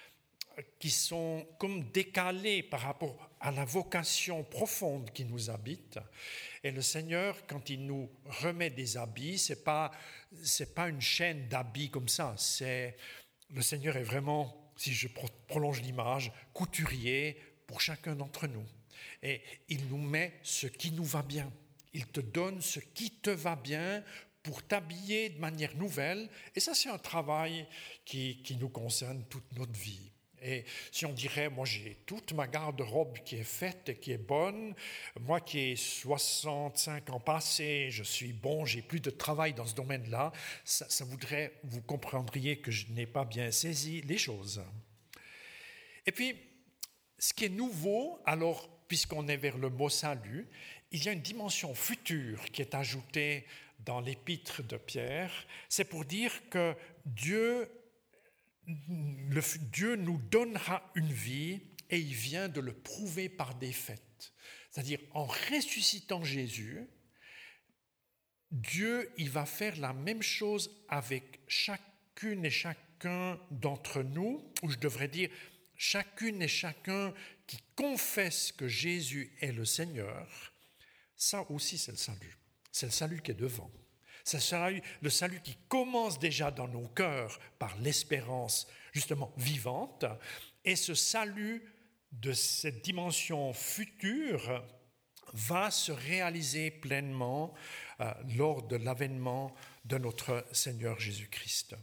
qui 0.78 0.90
sont 0.90 1.46
comme 1.58 1.90
décalés 1.90 2.62
par 2.62 2.80
rapport 2.80 3.30
à 3.40 3.50
la 3.50 3.64
vocation 3.64 4.44
profonde 4.44 5.10
qui 5.12 5.24
nous 5.24 5.50
habite. 5.50 5.98
Et 6.62 6.70
le 6.70 6.82
Seigneur, 6.82 7.46
quand 7.46 7.70
il 7.70 7.86
nous 7.86 8.10
remet 8.26 8.70
des 8.70 8.96
habits, 8.96 9.38
c'est 9.38 9.64
pas 9.64 9.90
c'est 10.42 10.74
pas 10.74 10.88
une 10.88 11.00
chaîne 11.00 11.48
d'habits 11.48 11.90
comme 11.90 12.08
ça. 12.08 12.34
C'est 12.36 12.96
le 13.50 13.62
Seigneur 13.62 13.96
est 13.96 14.02
vraiment 14.02 14.72
si 14.76 14.92
je 14.92 15.08
prolonge 15.48 15.82
l'image, 15.82 16.32
couturier 16.52 17.36
pour 17.66 17.80
chacun 17.80 18.14
d'entre 18.14 18.46
nous. 18.46 18.64
Et 19.22 19.42
il 19.68 19.86
nous 19.88 19.98
met 19.98 20.38
ce 20.42 20.66
qui 20.66 20.90
nous 20.92 21.04
va 21.04 21.22
bien. 21.22 21.52
Il 21.94 22.06
te 22.06 22.20
donne 22.20 22.60
ce 22.60 22.80
qui 22.80 23.10
te 23.10 23.30
va 23.30 23.56
bien 23.56 24.02
pour 24.42 24.62
t'habiller 24.62 25.30
de 25.30 25.38
manière 25.38 25.74
nouvelle. 25.76 26.28
Et 26.54 26.60
ça, 26.60 26.74
c'est 26.74 26.88
un 26.88 26.98
travail 26.98 27.66
qui, 28.04 28.42
qui 28.42 28.56
nous 28.56 28.68
concerne 28.68 29.24
toute 29.28 29.52
notre 29.56 29.78
vie. 29.78 30.12
Et 30.44 30.64
si 30.90 31.06
on 31.06 31.12
dirait, 31.12 31.48
moi 31.48 31.64
j'ai 31.64 31.98
toute 32.04 32.32
ma 32.32 32.48
garde-robe 32.48 33.18
qui 33.20 33.36
est 33.36 33.44
faite 33.44 33.88
et 33.88 33.96
qui 33.96 34.10
est 34.10 34.18
bonne, 34.18 34.74
moi 35.20 35.40
qui 35.40 35.58
ai 35.60 35.76
65 35.76 37.10
ans 37.10 37.20
passés, 37.20 37.90
je 37.90 38.02
suis 38.02 38.32
bon, 38.32 38.64
j'ai 38.64 38.82
plus 38.82 38.98
de 38.98 39.10
travail 39.10 39.54
dans 39.54 39.66
ce 39.66 39.74
domaine-là, 39.74 40.32
ça, 40.64 40.86
ça, 40.88 41.04
voudrait, 41.04 41.52
vous 41.62 41.80
comprendriez 41.80 42.58
que 42.58 42.72
je 42.72 42.88
n'ai 42.90 43.06
pas 43.06 43.24
bien 43.24 43.52
saisi 43.52 44.02
les 44.02 44.18
choses. 44.18 44.60
Et 46.06 46.12
puis, 46.12 46.36
ce 47.18 47.32
qui 47.32 47.44
est 47.44 47.48
nouveau, 47.48 48.18
alors, 48.26 48.68
puisqu'on 48.88 49.28
est 49.28 49.36
vers 49.36 49.58
le 49.58 49.70
mot 49.70 49.88
salut, 49.88 50.48
il 50.92 51.04
y 51.04 51.08
a 51.08 51.12
une 51.12 51.22
dimension 51.22 51.74
future 51.74 52.44
qui 52.52 52.62
est 52.62 52.74
ajoutée 52.74 53.46
dans 53.84 54.00
l'épître 54.00 54.62
de 54.62 54.76
Pierre, 54.76 55.32
c'est 55.68 55.84
pour 55.84 56.04
dire 56.04 56.32
que 56.50 56.74
Dieu 57.04 57.68
Dieu 59.72 59.96
nous 59.96 60.18
donnera 60.30 60.88
une 60.94 61.12
vie 61.12 61.60
et 61.90 61.98
il 61.98 62.14
vient 62.14 62.48
de 62.48 62.60
le 62.60 62.72
prouver 62.72 63.28
par 63.28 63.54
des 63.56 63.72
faits. 63.72 64.32
C'est-à-dire 64.70 65.00
en 65.12 65.24
ressuscitant 65.24 66.22
Jésus, 66.22 66.86
Dieu, 68.50 69.10
il 69.16 69.30
va 69.30 69.46
faire 69.46 69.76
la 69.78 69.92
même 69.92 70.22
chose 70.22 70.70
avec 70.88 71.40
chacune 71.48 72.44
et 72.44 72.50
chacun 72.50 73.40
d'entre 73.50 74.02
nous, 74.02 74.44
ou 74.62 74.70
je 74.70 74.78
devrais 74.78 75.08
dire 75.08 75.30
chacune 75.76 76.40
et 76.42 76.48
chacun 76.48 77.12
qui 77.46 77.58
confesse 77.74 78.52
que 78.52 78.68
Jésus 78.68 79.32
est 79.40 79.52
le 79.52 79.64
Seigneur. 79.64 80.51
Ça 81.22 81.48
aussi, 81.52 81.78
c'est 81.78 81.92
le 81.92 81.98
salut. 81.98 82.36
C'est 82.72 82.86
le 82.86 82.90
salut 82.92 83.22
qui 83.22 83.30
est 83.30 83.34
devant. 83.34 83.70
C'est 84.24 84.40
le 85.00 85.08
salut 85.08 85.40
qui 85.40 85.56
commence 85.68 86.18
déjà 86.18 86.50
dans 86.50 86.66
nos 86.66 86.88
cœurs 86.88 87.38
par 87.60 87.78
l'espérance 87.78 88.66
justement 88.90 89.32
vivante. 89.36 90.04
Et 90.64 90.74
ce 90.74 90.94
salut 90.94 91.62
de 92.10 92.32
cette 92.32 92.82
dimension 92.82 93.52
future 93.52 94.64
va 95.32 95.70
se 95.70 95.92
réaliser 95.92 96.72
pleinement 96.72 97.54
euh, 98.00 98.12
lors 98.36 98.64
de 98.64 98.74
l'avènement 98.74 99.54
de 99.84 99.98
notre 99.98 100.44
Seigneur 100.50 100.98
Jésus-Christ. 100.98 101.76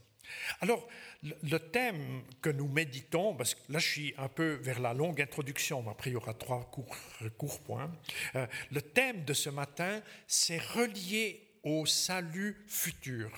Alors, 0.61 0.87
le 1.23 1.57
thème 1.57 2.23
que 2.41 2.49
nous 2.49 2.67
méditons, 2.67 3.35
parce 3.35 3.55
que 3.55 3.71
là 3.71 3.79
je 3.79 3.87
suis 3.87 4.13
un 4.17 4.29
peu 4.29 4.53
vers 4.61 4.79
la 4.79 4.93
longue 4.93 5.21
introduction, 5.21 5.81
mais 5.81 5.91
après 5.91 6.11
il 6.11 6.13
y 6.13 6.15
aura 6.15 6.33
trois 6.33 6.63
courts, 6.71 6.95
courts 7.37 7.61
points, 7.61 7.91
euh, 8.35 8.47
le 8.71 8.81
thème 8.81 9.25
de 9.25 9.33
ce 9.33 9.49
matin, 9.49 10.01
c'est 10.27 10.59
relié 10.59 11.45
au 11.63 11.85
salut 11.85 12.63
futur 12.67 13.31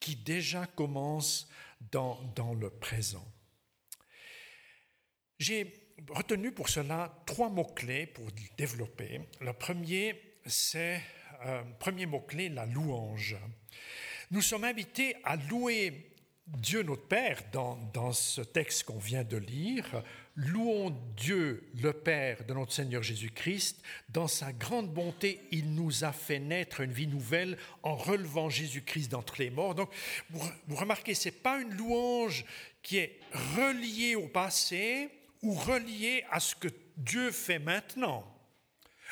qui 0.00 0.16
déjà 0.16 0.66
commence 0.66 1.48
dans, 1.92 2.20
dans 2.34 2.54
le 2.54 2.70
présent. 2.70 3.26
J'ai 5.38 5.90
retenu 6.10 6.52
pour 6.52 6.68
cela 6.68 7.22
trois 7.26 7.50
mots-clés 7.50 8.06
pour 8.06 8.26
développer. 8.56 9.20
Le 9.40 9.52
premier, 9.52 10.38
c'est, 10.46 11.00
euh, 11.44 11.62
premier 11.78 12.06
mot-clé, 12.06 12.48
la 12.48 12.66
louange. 12.66 13.36
Nous 14.30 14.42
sommes 14.42 14.64
invités 14.64 15.16
à 15.22 15.36
louer 15.36 16.10
Dieu 16.46 16.82
notre 16.82 17.06
Père 17.06 17.42
dans, 17.52 17.76
dans 17.92 18.12
ce 18.12 18.40
texte 18.40 18.84
qu'on 18.84 18.98
vient 18.98 19.24
de 19.24 19.36
lire, 19.36 20.02
Louons 20.38 20.94
Dieu, 21.16 21.66
le 21.80 21.94
Père 21.94 22.44
de 22.44 22.52
notre 22.52 22.72
Seigneur 22.72 23.02
Jésus-Christ. 23.02 23.80
Dans 24.10 24.28
sa 24.28 24.52
grande 24.52 24.92
bonté, 24.92 25.40
il 25.50 25.74
nous 25.74 26.04
a 26.04 26.12
fait 26.12 26.38
naître 26.38 26.82
une 26.82 26.92
vie 26.92 27.06
nouvelle 27.06 27.56
en 27.82 27.96
relevant 27.96 28.50
Jésus-Christ 28.50 29.08
d'entre 29.08 29.36
les 29.38 29.48
morts. 29.48 29.74
Donc, 29.74 29.90
vous, 30.28 30.76
remarquez, 30.76 31.14
ce 31.14 31.28
n'est 31.28 31.34
pas 31.36 31.58
une 31.60 31.74
louange 31.74 32.44
qui 32.82 32.98
est 32.98 33.18
reliée 33.56 34.14
au 34.14 34.28
passé 34.28 35.08
ou 35.40 35.54
reliée 35.54 36.24
à 36.30 36.38
ce 36.38 36.54
que 36.54 36.68
Dieu 36.98 37.30
fait 37.30 37.58
maintenant. 37.58 38.30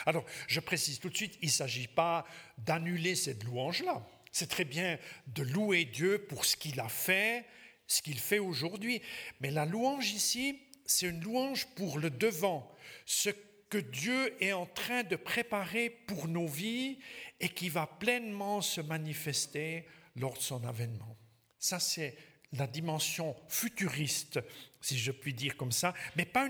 Alors, 0.05 0.27
je 0.47 0.61
précise 0.61 0.99
tout 1.01 1.09
de 1.09 1.17
suite, 1.17 1.39
il 1.41 1.47
ne 1.47 1.53
s'agit 1.53 1.89
pas 1.89 2.27
d'annuler 2.59 3.15
cette 3.15 3.45
louange-là. 3.45 4.07
C'est 4.35 4.49
très 4.49 4.65
bien 4.65 4.99
de 5.29 5.45
louer 5.45 5.85
Dieu 5.85 6.19
pour 6.19 6.45
ce 6.45 6.57
qu'il 6.57 6.81
a 6.81 6.89
fait, 6.89 7.45
ce 7.87 8.03
qu'il 8.03 8.19
fait 8.19 8.41
aujourd'hui. 8.41 9.01
Mais 9.41 9.53
la 9.53 9.65
louange 9.65 10.11
ici, 10.11 10.61
c'est 10.85 11.07
une 11.07 11.23
louange 11.23 11.67
pour 11.77 12.01
le 12.01 12.11
devant, 12.11 12.69
ce 13.07 13.31
que 13.71 13.79
Dieu 13.79 14.35
est 14.43 14.53
en 14.53 14.67
train 14.67 15.05
de 15.05 15.15
préparer 15.15 15.89
pour 15.89 16.27
nos 16.27 16.49
vies 16.49 16.99
et 17.39 17.49
qui 17.49 17.69
va 17.69 17.87
pleinement 17.87 18.61
se 18.61 18.81
manifester 18.81 19.87
lors 20.17 20.35
de 20.35 20.43
son 20.43 20.65
avènement. 20.65 21.17
Ça, 21.61 21.79
c'est 21.79 22.17
la 22.55 22.67
dimension 22.67 23.37
futuriste, 23.49 24.41
si 24.81 24.99
je 24.99 25.13
puis 25.13 25.33
dire 25.33 25.57
comme 25.57 25.71
ça, 25.71 25.95
mais 26.17 26.25
pas 26.25 26.49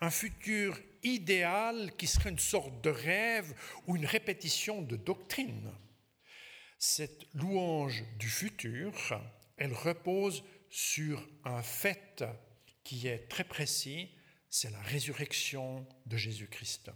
un 0.00 0.10
futur 0.10 0.80
idéal 1.02 1.92
qui 1.98 2.06
serait 2.06 2.30
une 2.30 2.38
sorte 2.38 2.82
de 2.82 2.88
rêve 2.88 3.52
ou 3.86 3.96
une 3.96 4.06
répétition 4.06 4.80
de 4.80 4.96
doctrine. 4.96 5.70
Cette 6.78 7.26
louange 7.34 8.04
du 8.18 8.28
futur, 8.28 8.92
elle 9.56 9.72
repose 9.72 10.44
sur 10.70 11.26
un 11.44 11.62
fait 11.62 12.24
qui 12.84 13.08
est 13.08 13.28
très 13.28 13.44
précis, 13.44 14.10
c'est 14.50 14.70
la 14.70 14.80
résurrection 14.82 15.86
de 16.06 16.16
Jésus-Christ. 16.16 16.90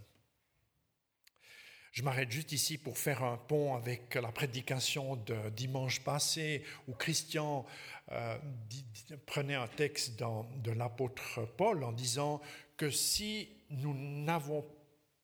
Je 1.91 2.03
m'arrête 2.03 2.31
juste 2.31 2.53
ici 2.53 2.77
pour 2.77 2.97
faire 2.97 3.21
un 3.23 3.35
pont 3.35 3.75
avec 3.75 4.15
la 4.15 4.31
prédication 4.31 5.17
de 5.17 5.49
dimanche 5.49 5.99
passé 6.01 6.63
où 6.87 6.93
Christian 6.93 7.65
euh, 8.13 8.37
prenait 9.25 9.55
un 9.55 9.67
texte 9.67 10.17
de 10.17 10.71
l'apôtre 10.71 11.45
Paul 11.57 11.83
en 11.83 11.91
disant 11.91 12.41
que 12.77 12.89
si 12.89 13.49
nous 13.71 13.93
n'avons 13.93 14.65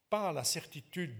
pas 0.10 0.34
la 0.34 0.44
certitude 0.44 1.16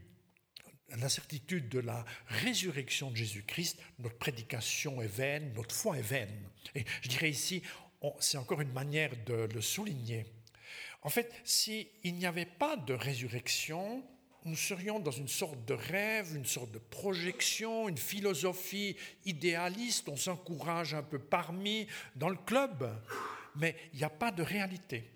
la 0.90 1.10
certitude 1.10 1.70
de 1.70 1.80
la 1.80 2.06
résurrection 2.28 3.12
de 3.12 3.18
Jésus-Christ, 3.18 3.80
notre 4.00 4.18
prédication 4.18 5.02
est 5.02 5.08
vaine, 5.08 5.54
notre 5.54 5.76
foi 5.76 5.98
est 5.98 6.02
vaine. 6.02 6.50
Et 6.76 6.86
je 7.02 7.10
dirais 7.10 7.30
ici, 7.30 7.62
c'est 8.20 8.38
encore 8.38 8.62
une 8.62 8.72
manière 8.72 9.12
de 9.26 9.50
le 9.54 9.62
souligner. 9.62 10.26
En 11.02 11.10
fait, 11.10 11.34
s'il 11.44 11.88
n'y 12.04 12.26
avait 12.26 12.46
pas 12.46 12.78
de 12.78 12.94
résurrection, 12.94 14.04
nous 14.46 14.56
serions 14.56 15.00
dans 15.00 15.12
une 15.12 15.28
sorte 15.28 15.66
de 15.66 15.74
rêve, 15.74 16.36
une 16.36 16.46
sorte 16.46 16.72
de 16.72 16.80
projection, 16.80 17.90
une 17.90 17.98
philosophie 17.98 18.96
idéaliste, 19.26 20.08
on 20.08 20.16
s'encourage 20.16 20.94
un 20.94 21.04
peu 21.04 21.20
parmi 21.20 21.88
dans 22.16 22.30
le 22.30 22.38
club, 22.38 22.90
mais 23.56 23.76
il 23.94 24.00
n'y 24.00 24.06
a 24.06 24.10
pas 24.10 24.32
de 24.32 24.44
réalité. 24.44 25.12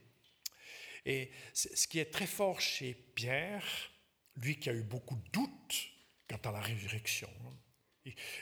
Et 1.05 1.31
ce 1.53 1.87
qui 1.87 1.99
est 1.99 2.11
très 2.11 2.27
fort 2.27 2.61
chez 2.61 2.93
Pierre, 3.15 3.90
lui 4.37 4.57
qui 4.57 4.69
a 4.69 4.73
eu 4.73 4.83
beaucoup 4.83 5.15
de 5.15 5.29
doutes 5.31 5.91
quant 6.29 6.49
à 6.49 6.51
la 6.51 6.61
résurrection, 6.61 7.29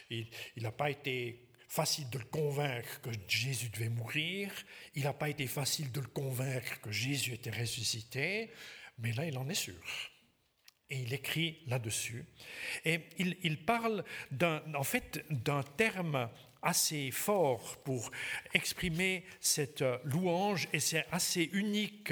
il 0.09 0.27
n'a 0.57 0.71
pas 0.71 0.89
été 0.89 1.49
facile 1.67 2.09
de 2.09 2.17
le 2.17 2.25
convaincre 2.25 2.99
que 3.01 3.11
Jésus 3.27 3.69
devait 3.69 3.89
mourir, 3.89 4.51
il 4.95 5.03
n'a 5.03 5.13
pas 5.13 5.29
été 5.29 5.45
facile 5.47 5.91
de 5.91 6.01
le 6.01 6.07
convaincre 6.07 6.81
que 6.81 6.91
Jésus 6.91 7.33
était 7.33 7.51
ressuscité, 7.51 8.49
mais 8.97 9.13
là 9.13 9.25
il 9.25 9.37
en 9.37 9.47
est 9.49 9.53
sûr. 9.53 9.81
Et 10.89 11.01
il 11.01 11.13
écrit 11.13 11.59
là-dessus. 11.67 12.25
Et 12.83 13.01
il, 13.19 13.63
parle 13.63 14.03
en 14.73 14.83
fait 14.83 15.23
d'un 15.29 15.61
terme 15.61 16.31
assez 16.63 17.11
fort 17.11 17.77
pour 17.83 18.09
exprimer 18.55 19.23
cette 19.39 19.83
louange 20.03 20.67
et 20.73 20.79
c'est 20.79 21.05
assez 21.11 21.43
unique 21.53 22.11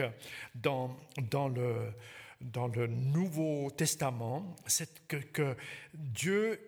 dans, 0.54 0.96
dans, 1.18 1.48
le, 1.50 1.92
dans 2.42 2.68
le 2.68 2.88
Nouveau 2.88 3.72
Testament, 3.72 4.56
c'est 4.66 5.08
que, 5.08 5.56
Dieu, 5.94 6.60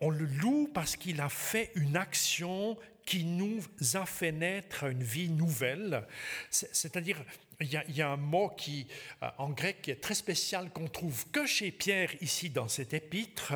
on 0.00 0.10
le 0.10 0.24
loue 0.24 0.70
parce 0.72 0.96
qu'il 0.96 1.20
a 1.20 1.28
fait 1.28 1.70
une 1.74 1.96
action 1.96 2.76
qui 3.06 3.24
nous 3.24 3.62
a 3.94 4.04
fait 4.04 4.32
naître 4.32 4.84
une 4.84 5.02
vie 5.02 5.30
nouvelle. 5.30 6.06
C'est-à-dire, 6.50 7.24
il, 7.60 7.70
y, 7.72 8.02
a, 8.02 8.10
un 8.10 8.16
mot 8.16 8.50
qui, 8.50 8.86
euh, 9.22 9.30
en 9.38 9.50
grec 9.50 9.82
qui 9.82 9.90
est 9.90 10.00
très 10.00 10.14
spécial 10.14 10.70
qu'on 10.70 10.88
trouve 10.88 11.26
que 11.30 11.46
chez 11.46 11.72
Pierre 11.72 12.10
ici 12.20 12.50
dans 12.50 12.68
cet 12.68 12.92
épître, 12.92 13.54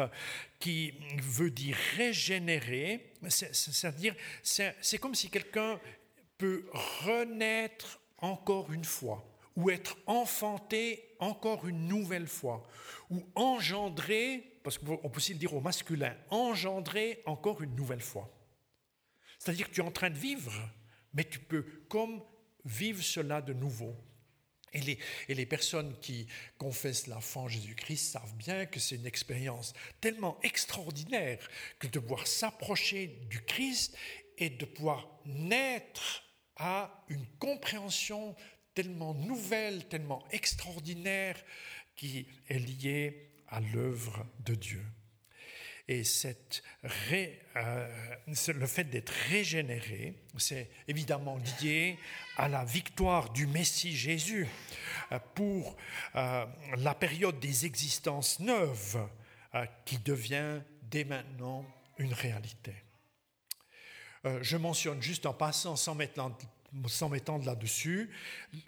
qui 0.59 0.95
veut 1.23 1.51
dire 1.51 1.77
régénérer. 1.97 3.13
C'est-à-dire, 3.29 4.15
c'est 4.43 4.99
comme 4.99 5.15
si 5.15 5.29
quelqu'un 5.29 5.79
peut 6.39 6.65
renaître 7.05 8.01
encore 8.19 8.73
une 8.73 8.85
fois 8.85 9.32
ou 9.57 9.71
être 9.71 9.97
enfanté 10.07 11.15
encore 11.19 11.67
une 11.67 11.87
nouvelle 11.89 12.27
fois, 12.27 12.67
ou 13.11 13.23
engendrer 13.35 14.53
parce 14.63 14.79
qu'on 14.79 14.97
peut 14.97 15.17
aussi 15.17 15.33
le 15.33 15.39
dire 15.39 15.55
au 15.55 15.61
masculin, 15.61 16.17
engendrer 16.31 17.23
encore 17.27 17.63
une 17.63 17.75
nouvelle 17.75 18.01
fois. 18.01 18.31
C'est-à-dire 19.39 19.69
que 19.69 19.75
tu 19.75 19.81
es 19.81 19.85
en 19.85 19.91
train 19.91 20.11
de 20.11 20.19
vivre, 20.19 20.53
mais 21.15 21.25
tu 21.25 21.39
peux 21.39 21.63
comme 21.89 22.23
vivre 22.65 23.03
cela 23.03 23.43
de 23.43 23.53
nouveau. 23.53 23.95
Et 24.75 24.81
les, 24.81 24.99
et 25.29 25.35
les 25.35 25.45
personnes 25.45 25.99
qui 26.01 26.27
confessent 26.57 27.07
l'enfant 27.07 27.47
Jésus-Christ 27.47 28.13
savent 28.13 28.35
bien 28.37 28.65
que 28.65 28.81
c'est 28.81 28.95
une 28.95 29.07
expérience 29.07 29.75
tellement 30.01 30.39
extraordinaire 30.43 31.47
que 31.79 31.89
de 31.89 31.99
pouvoir 31.99 32.27
s'approcher 32.27 33.09
du 33.29 33.43
Christ 33.43 33.95
et 34.39 34.49
de 34.49 34.65
pouvoir 34.65 35.07
naître 35.27 36.25
à 36.57 37.05
une 37.09 37.27
compréhension 37.39 38.35
tellement 38.75 39.15
nouvelle, 39.15 39.87
tellement 39.89 40.25
extraordinaire 40.31 41.37
qui 41.97 42.27
est 42.49 42.59
liée 42.59 43.31
à 43.49 43.61
l'œuvre 43.61 44.27
de 44.45 44.55
Dieu. 44.55 44.83
Et 45.89 46.03
euh, 47.57 47.89
le 48.55 48.67
fait 48.67 48.85
d'être 48.85 49.13
régénéré, 49.29 50.15
c'est 50.39 50.71
évidemment 50.87 51.39
lié 51.61 51.99
à 52.37 52.49
la 52.49 52.65
victoire 52.65 53.31
du 53.31 53.47
Messie 53.47 53.95
Jésus 53.95 54.47
euh, 55.11 55.19
pour 55.35 55.77
euh, 56.15 56.47
la 56.79 56.95
période 56.95 57.39
des 57.41 57.67
existences 57.67 58.41
neuves 58.41 59.07
qui 59.85 59.99
devient 59.99 60.63
dès 60.81 61.05
maintenant 61.05 61.67
une 61.99 62.15
réalité. 62.15 62.73
je 64.25 64.57
mentionne 64.57 65.03
juste 65.03 65.27
en 65.27 65.35
passant, 65.35 65.77
sans 65.77 65.95
m'étendre 66.73 67.47
là-dessus, 67.47 68.11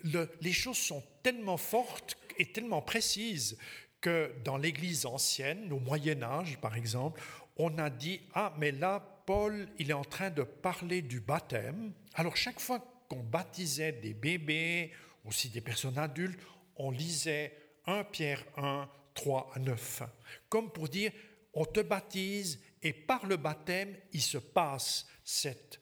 les 0.04 0.52
choses 0.52 0.78
sont 0.78 1.02
tellement 1.22 1.56
fortes 1.56 2.16
et 2.38 2.52
tellement 2.52 2.82
précises 2.82 3.56
que 4.00 4.34
dans 4.44 4.58
l'Église 4.58 5.06
ancienne, 5.06 5.72
au 5.72 5.80
Moyen 5.80 6.22
Âge 6.22 6.58
par 6.60 6.76
exemple, 6.76 7.20
on 7.56 7.78
a 7.78 7.90
dit, 7.90 8.20
ah 8.34 8.54
mais 8.58 8.72
là, 8.72 9.00
Paul, 9.26 9.68
il 9.78 9.90
est 9.90 9.94
en 9.94 10.04
train 10.04 10.30
de 10.30 10.42
parler 10.42 11.00
du 11.00 11.20
baptême. 11.20 11.92
Alors 12.14 12.36
chaque 12.36 12.60
fois 12.60 12.84
qu'on 13.08 13.22
baptisait 13.22 13.92
des 13.92 14.12
bébés, 14.12 14.92
aussi 15.24 15.48
des 15.48 15.60
personnes 15.60 15.98
adultes, 15.98 16.38
on 16.76 16.90
lisait 16.90 17.56
1 17.86 18.04
Pierre 18.04 18.44
1, 18.56 18.88
3 19.14 19.52
à 19.54 19.58
9, 19.58 20.02
comme 20.48 20.70
pour 20.70 20.88
dire, 20.88 21.12
on 21.54 21.64
te 21.64 21.80
baptise 21.80 22.60
et 22.82 22.92
par 22.92 23.26
le 23.26 23.36
baptême, 23.36 23.96
il 24.12 24.20
se 24.20 24.38
passe 24.38 25.06
cette, 25.24 25.80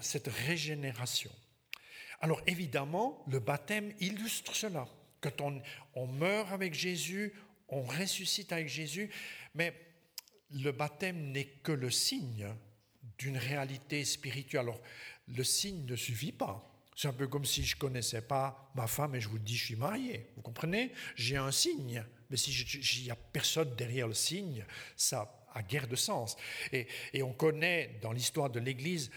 cette 0.00 0.28
régénération. 0.46 1.30
Alors 2.20 2.40
évidemment, 2.46 3.24
le 3.26 3.40
baptême 3.40 3.92
illustre 4.00 4.54
cela. 4.54 4.86
Quand 5.20 5.40
on, 5.94 6.06
meurt 6.06 6.52
avec 6.52 6.74
Jésus, 6.74 7.32
on 7.68 7.82
ressuscite 7.82 8.52
avec 8.52 8.68
Jésus, 8.68 9.10
mais 9.54 9.72
le 10.50 10.72
baptême 10.72 11.30
n'est 11.30 11.46
que 11.62 11.72
le 11.72 11.90
signe 11.90 12.48
d'une 13.18 13.38
réalité 13.38 14.04
spirituelle. 14.04 14.62
Alors, 14.62 14.80
le 15.28 15.44
signe 15.44 15.84
ne 15.86 15.96
suffit 15.96 16.32
pas. 16.32 16.68
C'est 16.94 17.08
un 17.08 17.12
peu 17.12 17.26
comme 17.26 17.44
si 17.44 17.64
je 17.64 17.76
connaissais 17.76 18.22
pas 18.22 18.70
ma 18.74 18.86
femme 18.86 19.14
et 19.14 19.20
je 19.20 19.28
vous 19.28 19.38
dis 19.38 19.56
je 19.56 19.66
suis 19.66 19.76
marié. 19.76 20.26
Vous 20.36 20.42
comprenez? 20.42 20.92
J'ai 21.16 21.36
un 21.36 21.52
signe, 21.52 22.04
mais 22.30 22.36
s'il 22.36 23.04
n'y 23.04 23.10
a 23.10 23.16
personne 23.16 23.74
derrière 23.76 24.08
le 24.08 24.14
signe, 24.14 24.64
ça 24.96 25.46
a 25.54 25.62
guère 25.62 25.88
de 25.88 25.96
sens. 25.96 26.36
Et 26.72 27.22
on 27.22 27.32
connaît 27.32 27.98
dans 28.02 28.12
l'histoire 28.12 28.50
de 28.50 28.60
l'Église 28.60 29.10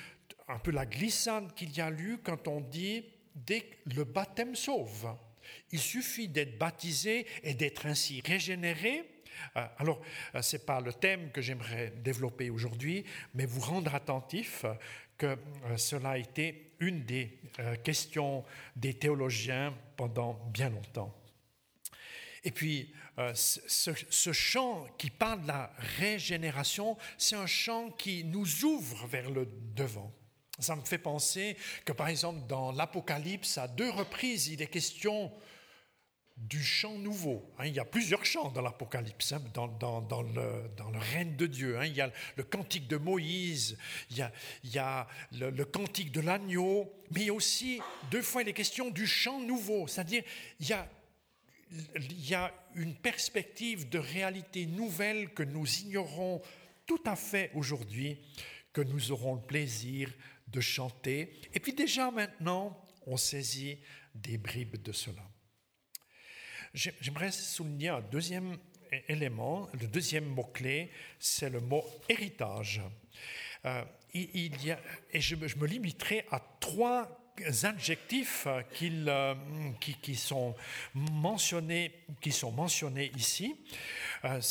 un 0.47 0.59
peu 0.59 0.71
la 0.71 0.85
glissade 0.85 1.53
qu'il 1.55 1.75
y 1.75 1.81
a 1.81 1.91
eu 1.91 2.19
quand 2.23 2.47
on 2.47 2.61
dit 2.61 3.05
dès 3.35 3.61
que 3.61 3.75
le 3.95 4.03
baptême 4.03 4.55
sauve. 4.55 5.15
Il 5.71 5.79
suffit 5.79 6.27
d'être 6.27 6.57
baptisé 6.57 7.27
et 7.43 7.53
d'être 7.53 7.85
ainsi 7.85 8.21
régénéré. 8.25 9.03
Euh, 9.57 9.65
alors, 9.77 10.01
euh, 10.33 10.41
ce 10.41 10.55
n'est 10.55 10.63
pas 10.63 10.79
le 10.79 10.93
thème 10.93 11.31
que 11.31 11.41
j'aimerais 11.41 11.91
développer 11.97 12.49
aujourd'hui, 12.49 13.03
mais 13.33 13.45
vous 13.45 13.61
rendre 13.61 13.93
attentif 13.93 14.65
que 15.17 15.25
euh, 15.25 15.77
cela 15.77 16.11
a 16.11 16.17
été 16.17 16.71
une 16.79 17.05
des 17.05 17.39
questions 17.85 18.43
des 18.75 18.95
théologiens 18.95 19.73
pendant 19.95 20.33
bien 20.51 20.69
longtemps. 20.69 21.15
Et 22.43 22.51
puis, 22.51 22.93
ce, 23.33 24.33
chant 24.33 24.85
qui 24.97 25.09
parle 25.09 25.43
de 25.43 25.47
la 25.47 25.71
régénération, 25.97 26.97
c'est 27.17 27.37
un 27.37 27.47
chant 27.47 27.91
qui 27.91 28.25
nous 28.25 28.65
ouvre 28.65 29.07
vers 29.07 29.31
le 29.31 29.47
devant. 29.73 30.13
Ça 30.59 30.75
me 30.75 30.83
fait 30.83 30.97
penser 30.97 31.57
que, 31.83 31.91
par 31.91 32.07
exemple, 32.07 32.47
dans 32.47 32.71
l'Apocalypse, 32.71 33.57
à 33.57 33.67
deux 33.67 33.89
reprises, 33.89 34.47
il 34.47 34.61
est 34.61 34.67
question 34.67 35.31
du 36.37 36.61
chant 36.61 36.97
nouveau. 36.97 37.49
Hein. 37.57 37.67
il 37.67 37.73
y 37.73 37.79
a 37.79 37.85
plusieurs 37.85 38.25
chants 38.25 38.51
dans 38.51 38.61
l'Apocalypse, 38.61 39.31
hein, 39.31 39.41
dans, 39.53 40.21
le, 40.21 40.97
règne 40.97 41.35
de 41.35 41.47
Dieu. 41.47 41.79
Hein. 41.79 41.85
il 41.85 41.95
y 41.95 42.01
a 42.01 42.11
le 42.35 42.43
cantique 42.43 42.87
de 42.87 42.97
Moïse, 42.97 43.77
il 44.11 44.17
y 44.63 44.77
a, 44.77 45.07
le, 45.31 45.63
cantique 45.63 46.11
de 46.11 46.21
l'agneau, 46.21 46.91
mais 47.11 47.29
aussi, 47.29 47.81
deux 48.11 48.21
fois, 48.21 48.41
il 48.41 48.49
est 48.49 48.53
question 48.53 48.89
du 48.89 49.07
chant 49.07 49.39
nouveau. 49.39 49.87
C'est-à-dire, 49.87 50.23
il 50.59 50.67
y 50.67 50.73
a, 50.73 50.89
il 51.95 52.29
y 52.29 52.35
a 52.35 52.53
une 52.75 52.95
perspective 52.95 53.87
de 53.87 53.97
réalité 53.97 54.65
nouvelle 54.65 55.33
que 55.33 55.43
nous 55.43 55.67
ignorons 55.79 56.41
tout 56.85 57.01
à 57.05 57.15
fait 57.15 57.49
aujourd'hui, 57.55 58.19
que 58.73 58.81
nous 58.81 59.11
aurons 59.11 59.35
le 59.35 59.41
plaisir 59.41 60.11
de 60.47 60.61
chanter. 60.61 61.41
Et 61.53 61.59
puis 61.59 61.73
déjà 61.73 62.11
maintenant, 62.11 62.85
on 63.05 63.17
saisit 63.17 63.79
des 64.13 64.37
bribes 64.37 64.81
de 64.81 64.91
cela. 64.91 65.21
J'aimerais 66.73 67.31
souligner 67.31 67.89
un 67.89 68.01
deuxième 68.01 68.57
élément, 69.07 69.69
le 69.79 69.87
deuxième 69.87 70.25
mot-clé, 70.25 70.91
c'est 71.19 71.49
le 71.49 71.59
mot 71.59 71.83
héritage. 72.09 72.81
Euh, 73.65 73.83
il 74.13 74.63
y 74.65 74.71
a, 74.71 74.79
et 75.11 75.19
je, 75.19 75.35
me 75.35 75.65
limiterai 75.65 76.25
à 76.31 76.41
trois 76.59 77.25
adjectifs 77.63 78.47
euh, 78.47 78.61
qui, 80.01 80.15
sont 80.15 80.55
mentionnés, 80.93 82.05
qui 82.21 82.31
sont 82.31 82.51
mentionnés 82.51 83.11
ici. 83.17 83.55
Euh, 84.25 84.41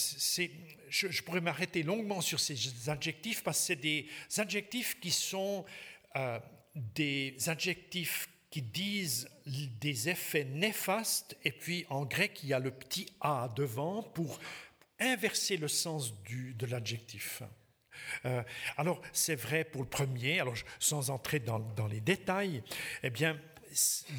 je, 0.89 1.23
pourrais 1.23 1.41
m'arrêter 1.41 1.83
longuement 1.83 2.21
sur 2.21 2.39
ces 2.39 2.89
adjectifs 2.89 3.43
parce 3.43 3.59
que 3.59 3.65
c'est 3.65 3.77
des 3.77 4.07
adjectifs 4.37 5.01
qui 5.01 5.11
sont 5.11 5.65
des 6.75 7.37
adjectifs 7.47 8.29
qui 8.55 8.63
disent 8.63 9.29
des 9.81 10.09
effets 10.09 10.45
néfastes, 10.45 11.37
et 11.45 11.51
puis 11.51 11.85
en 11.91 12.05
grec, 12.05 12.39
il 12.45 12.51
y 12.51 12.53
a 12.53 12.61
le 12.61 12.71
petit 12.71 13.09
a 13.21 13.53
devant 13.57 14.01
pour 14.01 14.39
inverser 15.01 15.57
le 15.57 15.67
sens 15.67 16.15
de 16.23 16.67
l'adjectif. 16.67 17.43
Euh, 18.25 18.45
alors, 18.77 19.01
c'est 19.13 19.35
vrai 19.35 19.65
pour 19.65 19.83
le 19.83 19.89
premier, 19.89 20.39
alors 20.39 20.55
sans 20.79 21.11
entrer 21.11 21.41
dans, 21.41 21.59
dans 21.59 21.89
les 21.89 22.01
détails, 22.01 22.63
eh 23.03 23.11
bien, 23.11 23.41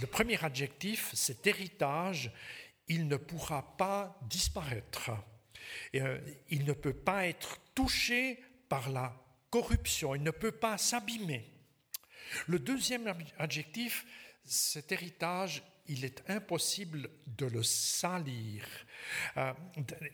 le 0.02 0.08
premier 0.08 0.44
adjectif, 0.44 1.12
cet 1.14 1.48
héritage, 1.48 2.30
il 2.90 3.08
ne 3.08 3.16
pourra 3.16 3.78
pas 3.78 4.20
disparaître. 4.24 5.12
Euh, 5.96 6.20
il 6.50 6.66
ne 6.66 6.74
peut 6.74 6.94
pas 6.94 7.28
être 7.28 7.60
touché 7.74 8.40
par 8.70 8.90
la 8.90 9.16
corruption, 9.50 10.16
il 10.16 10.24
ne 10.24 10.32
peut 10.32 10.52
pas 10.52 10.78
s'abîmer. 10.78 11.46
Le 12.48 12.60
deuxième 12.60 13.14
adjectif, 13.38 14.06
cet 14.44 14.92
héritage, 14.92 15.64
il 15.88 16.06
est 16.06 16.24
impossible 16.30 17.10
de 17.28 17.46
le 17.46 17.64
salir. 17.64 18.66
Euh, 19.38 19.54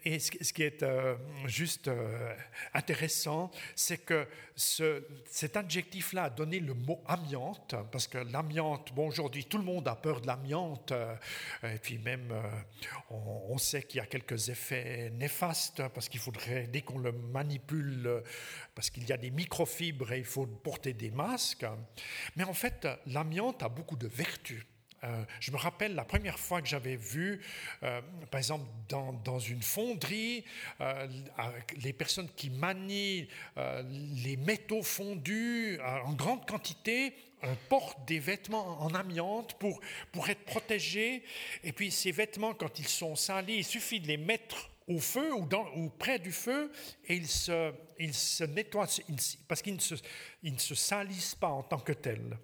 et 0.04 0.20
ce 0.20 0.54
qui 0.54 0.64
est 0.64 0.84
euh, 0.84 1.16
juste 1.46 1.88
euh, 1.88 2.34
intéressant, 2.74 3.52
c'est 3.76 4.00
que 4.00 4.28
ce, 4.56 5.06
cet 5.30 5.56
adjectif-là 5.56 6.24
a 6.26 6.30
donné 6.30 6.60
le 6.60 6.74
mot 6.74 7.02
amiante, 7.08 7.76
parce 7.92 8.08
que 8.08 8.18
l'amiante, 8.18 8.94
bon, 8.94 9.08
aujourd'hui, 9.08 9.46
tout 9.46 9.58
le 9.58 9.64
monde 9.64 9.88
a 9.88 9.96
peur 9.96 10.22
de 10.22 10.28
l'amiante, 10.28 10.94
et 11.64 11.78
puis 11.78 11.98
même, 11.98 12.34
on, 13.10 13.58
sait 13.58 13.84
qu'il 13.84 13.98
y 13.98 14.02
a 14.02 14.06
quelques 14.06 14.50
effets 14.50 15.10
néfastes, 15.12 15.88
parce 15.90 16.10
qu'il 16.10 16.20
faudrait, 16.20 16.68
dès 16.68 16.82
qu'on 16.82 17.00
le 17.00 17.12
manipule, 17.12 18.24
parce 18.76 18.90
qu'il 18.90 19.08
y 19.08 19.14
a 19.14 19.18
des 19.18 19.32
microfibres 19.32 20.12
et 20.12 20.20
il 20.20 20.26
faut 20.26 20.46
porter 20.46 20.94
des 20.94 21.12
masques, 21.12 21.66
mais 22.36 22.44
en 22.44 22.54
fait, 22.54 22.88
l'amiante 23.08 23.64
a 23.64 23.70
beaucoup 23.70 23.98
de 23.98 24.08
vertus. 24.08 24.66
Euh, 25.04 25.24
je 25.40 25.52
me 25.52 25.58
rappelle 25.58 25.96
la 25.96 26.06
première 26.06 26.40
fois 26.40 26.62
que 26.62 26.68
j'avais 26.68 26.96
vu, 26.96 27.42
euh, 27.84 28.02
par 28.30 28.38
exemple, 28.38 28.66
dans, 28.88 29.14
dans 29.14 29.40
une 29.40 29.62
fonderie, 29.62 30.46
euh, 30.80 31.08
les 31.82 31.94
personnes 31.94 32.30
qui 32.36 32.50
manient 32.50 33.28
les 34.24 34.38
métaux 34.38 34.84
fondus 34.84 35.80
en 36.06 36.14
grande 36.14 36.46
quantité 36.46 37.14
portent 37.70 38.08
des 38.08 38.20
vêtements 38.20 38.82
en 38.82 38.94
amiante 38.94 39.56
pour, 39.56 39.80
pour 40.12 40.30
être 40.30 40.44
protégés. 40.46 41.24
Et 41.64 41.72
puis 41.72 41.92
ces 41.92 42.12
vêtements, 42.12 42.54
quand 42.54 42.80
ils 42.80 42.88
sont 42.88 43.16
salis, 43.16 43.58
il 43.58 43.66
suffit 43.66 44.00
de 44.00 44.08
les 44.08 44.18
mettre 44.18 44.70
au 44.88 45.00
feu 45.00 45.34
ou, 45.34 45.90
près 45.90 46.20
du 46.20 46.32
feu 46.32 46.72
et 47.08 47.16
ils 47.16 47.28
se, 47.28 47.74
ils 48.00 48.14
se 48.14 48.44
nettoient 48.44 48.88
parce 49.48 49.62
qu'ils 49.62 49.76
ne 49.76 50.50
ne 50.52 50.58
se 50.58 50.76
salissent 50.76 51.36
pas 51.36 51.50
en 51.50 51.64
tant 51.64 51.80
que 51.80 51.94
tels. 51.94 52.38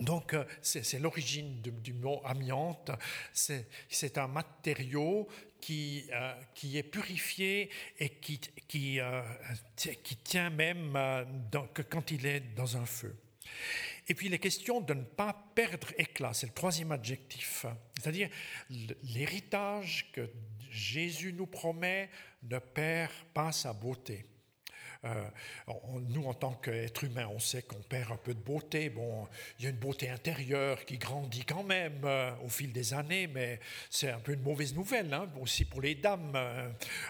Donc, 0.00 0.32
euh, 0.32 0.44
c'est 0.62 0.98
l'origine 0.98 1.60
du 1.60 1.92
mot 1.92 2.22
amiante. 2.24 2.90
C'est 3.32 4.18
un 4.18 4.28
matériau 4.28 5.28
qui, 5.60 6.06
euh, 6.12 6.34
qui, 6.54 6.78
est 6.78 6.82
purifié 6.82 7.68
et 7.98 8.08
qui, 8.08 8.40
qui, 8.66 8.98
euh, 8.98 9.22
qui 9.76 10.16
tient 10.16 10.48
même 10.48 10.98
quand 11.90 12.10
il 12.10 12.24
est 12.24 12.40
dans 12.56 12.78
un 12.78 12.86
feu. 12.86 13.14
Et 14.08 14.14
puis, 14.14 14.26
il 14.26 14.34
est 14.34 14.38
question 14.38 14.80
de 14.80 14.94
ne 14.94 15.04
pas 15.04 15.36
perdre 15.54 15.88
éclat. 15.98 16.32
C'est 16.32 16.46
le 16.46 16.52
troisième 16.52 16.92
adjectif. 16.92 17.66
C'est-à-dire, 18.00 18.30
l'héritage 19.02 20.10
que 20.12 20.30
Jésus 20.70 21.32
nous 21.32 21.46
promet 21.46 22.08
ne 22.42 22.58
perd 22.58 23.12
pas 23.34 23.52
sa 23.52 23.72
beauté. 23.74 24.24
Euh, 25.04 25.24
nous, 26.10 26.26
en 26.26 26.34
tant 26.34 26.52
qu'être 26.52 27.04
humain, 27.04 27.26
on 27.34 27.38
sait 27.38 27.62
qu'on 27.62 27.80
perd 27.80 28.12
un 28.12 28.16
peu 28.16 28.34
de 28.34 28.40
beauté. 28.40 28.90
Bon, 28.90 29.26
il 29.58 29.64
y 29.64 29.66
a 29.66 29.70
une 29.70 29.76
beauté 29.76 30.10
intérieure 30.10 30.84
qui 30.84 30.98
grandit 30.98 31.44
quand 31.44 31.62
même 31.62 32.02
euh, 32.04 32.32
au 32.44 32.48
fil 32.48 32.70
des 32.70 32.92
années, 32.92 33.26
mais 33.26 33.60
c'est 33.88 34.10
un 34.10 34.18
peu 34.18 34.32
une 34.32 34.42
mauvaise 34.42 34.74
nouvelle 34.74 35.12
hein, 35.14 35.26
aussi 35.40 35.64
pour 35.64 35.80
les 35.80 35.94
dames. 35.94 36.32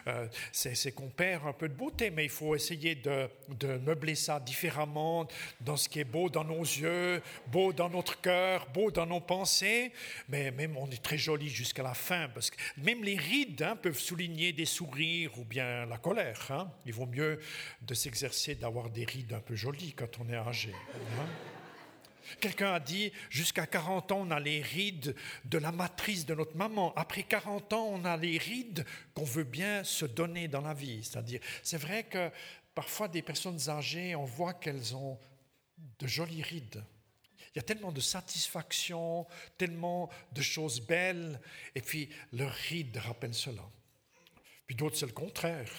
Euh, 0.06 0.28
c'est 0.52 0.92
qu'on 0.92 1.08
perd 1.08 1.46
un 1.46 1.52
peu 1.52 1.68
de 1.68 1.74
beauté, 1.74 2.10
mais 2.10 2.24
il 2.24 2.30
faut 2.30 2.54
essayer 2.54 2.94
de, 2.94 3.28
de, 3.48 3.78
meubler 3.78 4.14
ça 4.14 4.38
différemment 4.38 5.26
dans 5.60 5.76
ce 5.76 5.88
qui 5.88 6.00
est 6.00 6.04
beau 6.04 6.28
dans 6.28 6.44
nos 6.44 6.62
yeux, 6.62 7.20
beau 7.48 7.72
dans 7.72 7.90
notre 7.90 8.20
cœur, 8.20 8.68
beau 8.72 8.90
dans 8.90 9.06
nos 9.06 9.20
pensées. 9.20 9.92
Mais 10.28 10.52
même 10.52 10.76
on 10.76 10.88
est 10.90 11.02
très 11.02 11.18
joli 11.18 11.48
jusqu'à 11.48 11.82
la 11.82 11.94
fin, 11.94 12.28
parce 12.28 12.50
que 12.50 12.56
même 12.76 13.02
les 13.02 13.16
rides 13.16 13.62
hein, 13.62 13.74
peuvent 13.74 13.98
souligner 13.98 14.52
des 14.52 14.64
sourires 14.64 15.36
ou 15.38 15.44
bien 15.44 15.86
la 15.86 15.98
colère. 15.98 16.46
Hein. 16.50 16.70
Il 16.86 16.92
vaut 16.92 17.06
mieux 17.06 17.40
de 17.82 17.94
s'exercer, 17.94 18.54
d'avoir 18.54 18.90
des 18.90 19.04
rides 19.04 19.32
un 19.32 19.40
peu 19.40 19.54
jolies 19.54 19.92
quand 19.92 20.18
on 20.20 20.28
est 20.28 20.36
âgé. 20.36 20.72
Hein. 21.18 21.26
Quelqu'un 22.40 22.74
a 22.74 22.80
dit, 22.80 23.12
jusqu'à 23.28 23.66
40 23.66 24.12
ans, 24.12 24.20
on 24.20 24.30
a 24.30 24.38
les 24.38 24.62
rides 24.62 25.16
de 25.44 25.58
la 25.58 25.72
matrice 25.72 26.26
de 26.26 26.34
notre 26.34 26.56
maman. 26.56 26.94
Après 26.94 27.22
40 27.22 27.72
ans, 27.72 27.88
on 27.90 28.04
a 28.04 28.16
les 28.16 28.38
rides 28.38 28.84
qu'on 29.14 29.24
veut 29.24 29.44
bien 29.44 29.82
se 29.84 30.04
donner 30.04 30.46
dans 30.46 30.60
la 30.60 30.74
vie. 30.74 31.02
C'est-à-dire, 31.02 31.40
c'est 31.62 31.78
vrai 31.78 32.04
que 32.04 32.30
parfois 32.74 33.08
des 33.08 33.22
personnes 33.22 33.68
âgées, 33.68 34.14
on 34.14 34.24
voit 34.24 34.54
qu'elles 34.54 34.94
ont 34.94 35.18
de 35.98 36.06
jolies 36.06 36.42
rides. 36.42 36.84
Il 37.54 37.56
y 37.56 37.58
a 37.58 37.62
tellement 37.62 37.90
de 37.90 38.00
satisfaction, 38.00 39.26
tellement 39.58 40.08
de 40.32 40.40
choses 40.40 40.80
belles, 40.80 41.40
et 41.74 41.80
puis 41.80 42.08
leurs 42.32 42.52
rides 42.52 42.96
rappellent 42.98 43.34
cela. 43.34 43.62
Puis 44.66 44.76
d'autres, 44.76 44.96
c'est 44.96 45.06
le 45.06 45.12
contraire. 45.12 45.72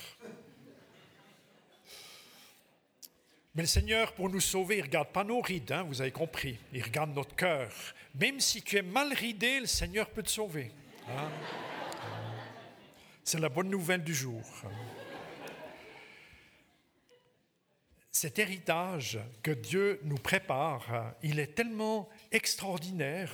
Mais 3.53 3.63
le 3.63 3.67
Seigneur, 3.67 4.13
pour 4.13 4.29
nous 4.29 4.39
sauver, 4.39 4.75
il 4.75 4.79
ne 4.79 4.85
regarde 4.85 5.09
pas 5.09 5.25
nos 5.25 5.41
rides, 5.41 5.73
hein, 5.73 5.83
vous 5.83 6.01
avez 6.01 6.11
compris. 6.11 6.57
Il 6.71 6.83
regarde 6.83 7.13
notre 7.13 7.35
cœur. 7.35 7.69
Même 8.15 8.39
si 8.39 8.61
tu 8.61 8.77
es 8.77 8.81
mal 8.81 9.11
ridé, 9.13 9.59
le 9.59 9.65
Seigneur 9.65 10.09
peut 10.09 10.23
te 10.23 10.29
sauver. 10.29 10.71
Hein? 11.09 11.29
C'est 13.23 13.39
la 13.39 13.49
bonne 13.49 13.69
nouvelle 13.69 14.03
du 14.03 14.15
jour. 14.15 14.41
Cet 18.09 18.39
héritage 18.39 19.19
que 19.43 19.51
Dieu 19.51 19.99
nous 20.03 20.17
prépare, 20.17 21.13
il 21.21 21.39
est 21.39 21.55
tellement 21.55 22.07
extraordinaire. 22.31 23.31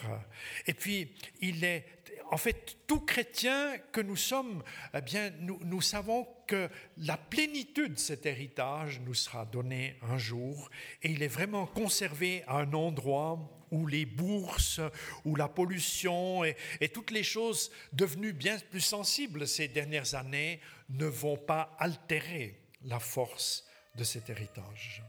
Et 0.65 0.73
puis, 0.73 1.13
il 1.41 1.63
est 1.63 1.85
en 2.31 2.37
fait, 2.37 2.77
tout 2.87 3.01
chrétien 3.01 3.77
que 3.91 4.01
nous 4.01 4.15
sommes, 4.15 4.63
eh 4.93 5.01
bien, 5.01 5.31
nous, 5.39 5.81
savons 5.81 6.27
que 6.47 6.69
la 6.97 7.17
plénitude 7.17 7.93
de 7.93 7.99
cet 7.99 8.25
héritage 8.25 8.99
nous 9.01 9.13
sera 9.13 9.45
donnée 9.45 9.97
un 10.01 10.17
jour 10.17 10.69
et 11.03 11.11
il 11.11 11.23
est 11.23 11.27
vraiment 11.27 11.65
conservé 11.65 12.43
à 12.47 12.57
un 12.57 12.73
endroit 12.73 13.39
où 13.71 13.85
les 13.85 14.05
bourses, 14.05 14.79
où 15.25 15.35
la 15.35 15.47
pollution 15.47 16.43
et, 16.43 16.55
et 16.79 16.89
toutes 16.89 17.11
les 17.11 17.23
choses 17.23 17.71
devenues 17.93 18.33
bien 18.33 18.57
plus 18.71 18.81
sensibles 18.81 19.47
ces 19.47 19.67
dernières 19.67 20.15
années 20.15 20.61
ne 20.89 21.05
vont 21.05 21.37
pas 21.37 21.75
altérer 21.79 22.61
la 22.83 22.99
force 22.99 23.65
de 23.95 24.03
cet 24.03 24.29
héritage. 24.29 25.03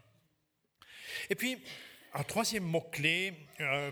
Et 1.31 1.35
puis, 1.35 1.59
un 2.15 2.23
troisième 2.23 2.65
mot-clé, 2.65 3.35
euh, 3.61 3.91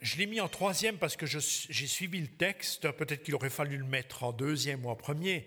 je 0.00 0.16
l'ai 0.16 0.26
mis 0.26 0.40
en 0.40 0.48
troisième 0.48 0.96
parce 0.96 1.16
que 1.16 1.26
j'ai 1.26 1.40
suivi 1.86 2.20
le 2.20 2.28
texte, 2.28 2.90
peut-être 2.92 3.22
qu'il 3.22 3.34
aurait 3.34 3.50
fallu 3.50 3.76
le 3.76 3.84
mettre 3.84 4.24
en 4.24 4.32
deuxième 4.32 4.86
ou 4.86 4.90
en 4.90 4.96
premier, 4.96 5.46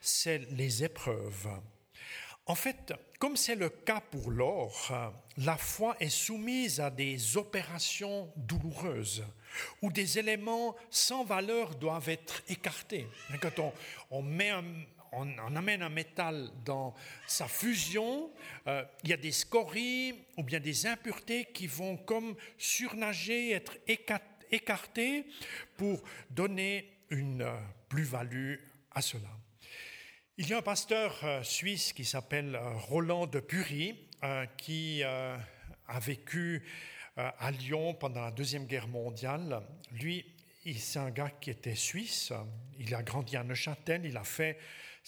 c'est 0.00 0.38
les 0.52 0.84
épreuves. 0.84 1.48
En 2.46 2.54
fait, 2.54 2.94
comme 3.18 3.36
c'est 3.36 3.56
le 3.56 3.68
cas 3.68 4.00
pour 4.00 4.30
l'or, 4.30 5.12
la 5.36 5.56
foi 5.58 5.96
est 6.00 6.08
soumise 6.08 6.80
à 6.80 6.90
des 6.90 7.36
opérations 7.36 8.32
douloureuses 8.36 9.24
où 9.82 9.92
des 9.92 10.18
éléments 10.18 10.74
sans 10.90 11.24
valeur 11.24 11.74
doivent 11.74 12.08
être 12.08 12.42
écartés. 12.48 13.06
Quand 13.42 13.72
on, 14.10 14.22
met 14.22 14.50
un, 14.50 14.64
on, 15.12 15.56
amène 15.56 15.82
un 15.82 15.88
métal 15.88 16.50
dans 16.64 16.94
sa 17.26 17.48
fusion, 17.48 18.30
euh, 18.66 18.84
il 19.04 19.10
y 19.10 19.12
a 19.12 19.16
des 19.16 19.32
scories 19.32 20.14
ou 20.36 20.42
bien 20.42 20.60
des 20.60 20.86
impuretés 20.86 21.46
qui 21.52 21.66
vont 21.66 21.96
comme 21.96 22.36
surnager, 22.56 23.52
être 23.52 23.76
écartées 24.50 25.26
pour 25.76 26.02
donner 26.30 26.92
une 27.10 27.42
euh, 27.42 27.56
plus-value 27.88 28.56
à 28.92 29.00
cela. 29.00 29.28
Il 30.36 30.48
y 30.48 30.54
a 30.54 30.58
un 30.58 30.62
pasteur 30.62 31.18
euh, 31.24 31.42
suisse 31.42 31.92
qui 31.92 32.04
s'appelle 32.04 32.58
Roland 32.88 33.26
de 33.26 33.40
Pury 33.40 34.04
qui 34.56 35.04
a 35.04 36.00
vécu 36.00 36.66
à 37.16 37.52
Lyon 37.52 37.94
pendant 37.94 38.22
la 38.22 38.32
Deuxième 38.32 38.66
Guerre 38.66 38.88
mondiale. 38.88 39.62
Lui, 39.92 40.26
c'est 40.76 40.98
un 40.98 41.10
gars 41.10 41.30
qui 41.40 41.50
était 41.50 41.76
suisse, 41.76 42.32
il 42.78 42.94
a 42.94 43.02
grandi 43.02 43.36
à 43.36 43.44
Neuchâtel, 43.44 44.04
il 44.04 44.16
a 44.16 44.24
fait 44.24 44.58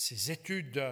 ses 0.00 0.30
études 0.30 0.82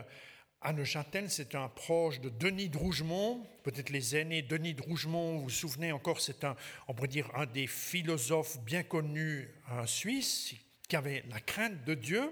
à 0.60 0.72
Neuchâtel, 0.74 1.30
c'est 1.30 1.54
un 1.54 1.68
proche 1.68 2.20
de 2.20 2.28
Denis 2.28 2.68
de 2.68 2.76
Rougemont, 2.76 3.46
peut-être 3.62 3.88
les 3.88 4.14
aînés. 4.14 4.42
Denis 4.42 4.74
de 4.74 4.82
Rougemont, 4.82 5.36
vous 5.36 5.44
vous 5.44 5.50
souvenez 5.50 5.92
encore, 5.92 6.20
c'est 6.20 6.44
un, 6.44 6.54
on 6.88 6.92
pourrait 6.92 7.08
dire, 7.08 7.30
un 7.34 7.46
des 7.46 7.66
philosophes 7.66 8.58
bien 8.64 8.82
connus 8.82 9.48
en 9.70 9.86
Suisse, 9.86 10.54
qui 10.86 10.94
avait 10.94 11.24
la 11.30 11.40
crainte 11.40 11.84
de 11.84 11.94
Dieu. 11.94 12.30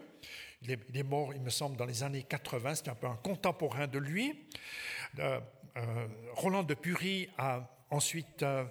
Il 0.60 0.70
est, 0.70 1.02
mort, 1.02 1.32
il 1.32 1.40
me 1.40 1.48
semble, 1.48 1.78
dans 1.78 1.86
les 1.86 2.02
années 2.02 2.24
80, 2.24 2.74
c'est 2.74 2.88
un 2.88 2.94
peu 2.94 3.06
un 3.06 3.16
contemporain 3.16 3.86
de 3.86 3.98
lui. 3.98 4.46
Euh, 5.18 5.40
euh, 5.78 6.08
Roland 6.34 6.62
de 6.62 6.74
Pury 6.74 7.30
a 7.38 7.70
ensuite 7.88 8.42
euh, 8.42 8.64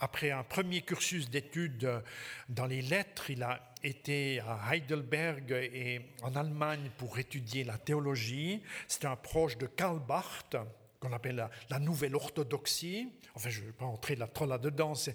après 0.00 0.30
un 0.30 0.42
premier 0.42 0.82
cursus 0.82 1.30
d'études 1.30 2.02
dans 2.48 2.66
les 2.66 2.82
lettres, 2.82 3.30
il 3.30 3.42
a 3.42 3.72
été 3.82 4.40
à 4.40 4.60
Heidelberg 4.72 5.52
et 5.52 6.00
en 6.22 6.34
Allemagne 6.34 6.90
pour 6.96 7.18
étudier 7.18 7.64
la 7.64 7.78
théologie. 7.78 8.62
C'était 8.88 9.06
un 9.06 9.16
proche 9.16 9.58
de 9.58 9.66
Karl 9.66 9.98
Barth, 9.98 10.56
qu'on 11.00 11.12
appelle 11.12 11.48
la, 11.68 11.78
nouvelle 11.78 12.14
orthodoxie. 12.14 13.08
Enfin, 13.34 13.50
je 13.50 13.60
ne 13.60 13.66
vais 13.66 13.72
pas 13.72 13.86
entrer 13.86 14.16
trop 14.32 14.46
là-dedans. 14.46 14.94
C'est 14.94 15.14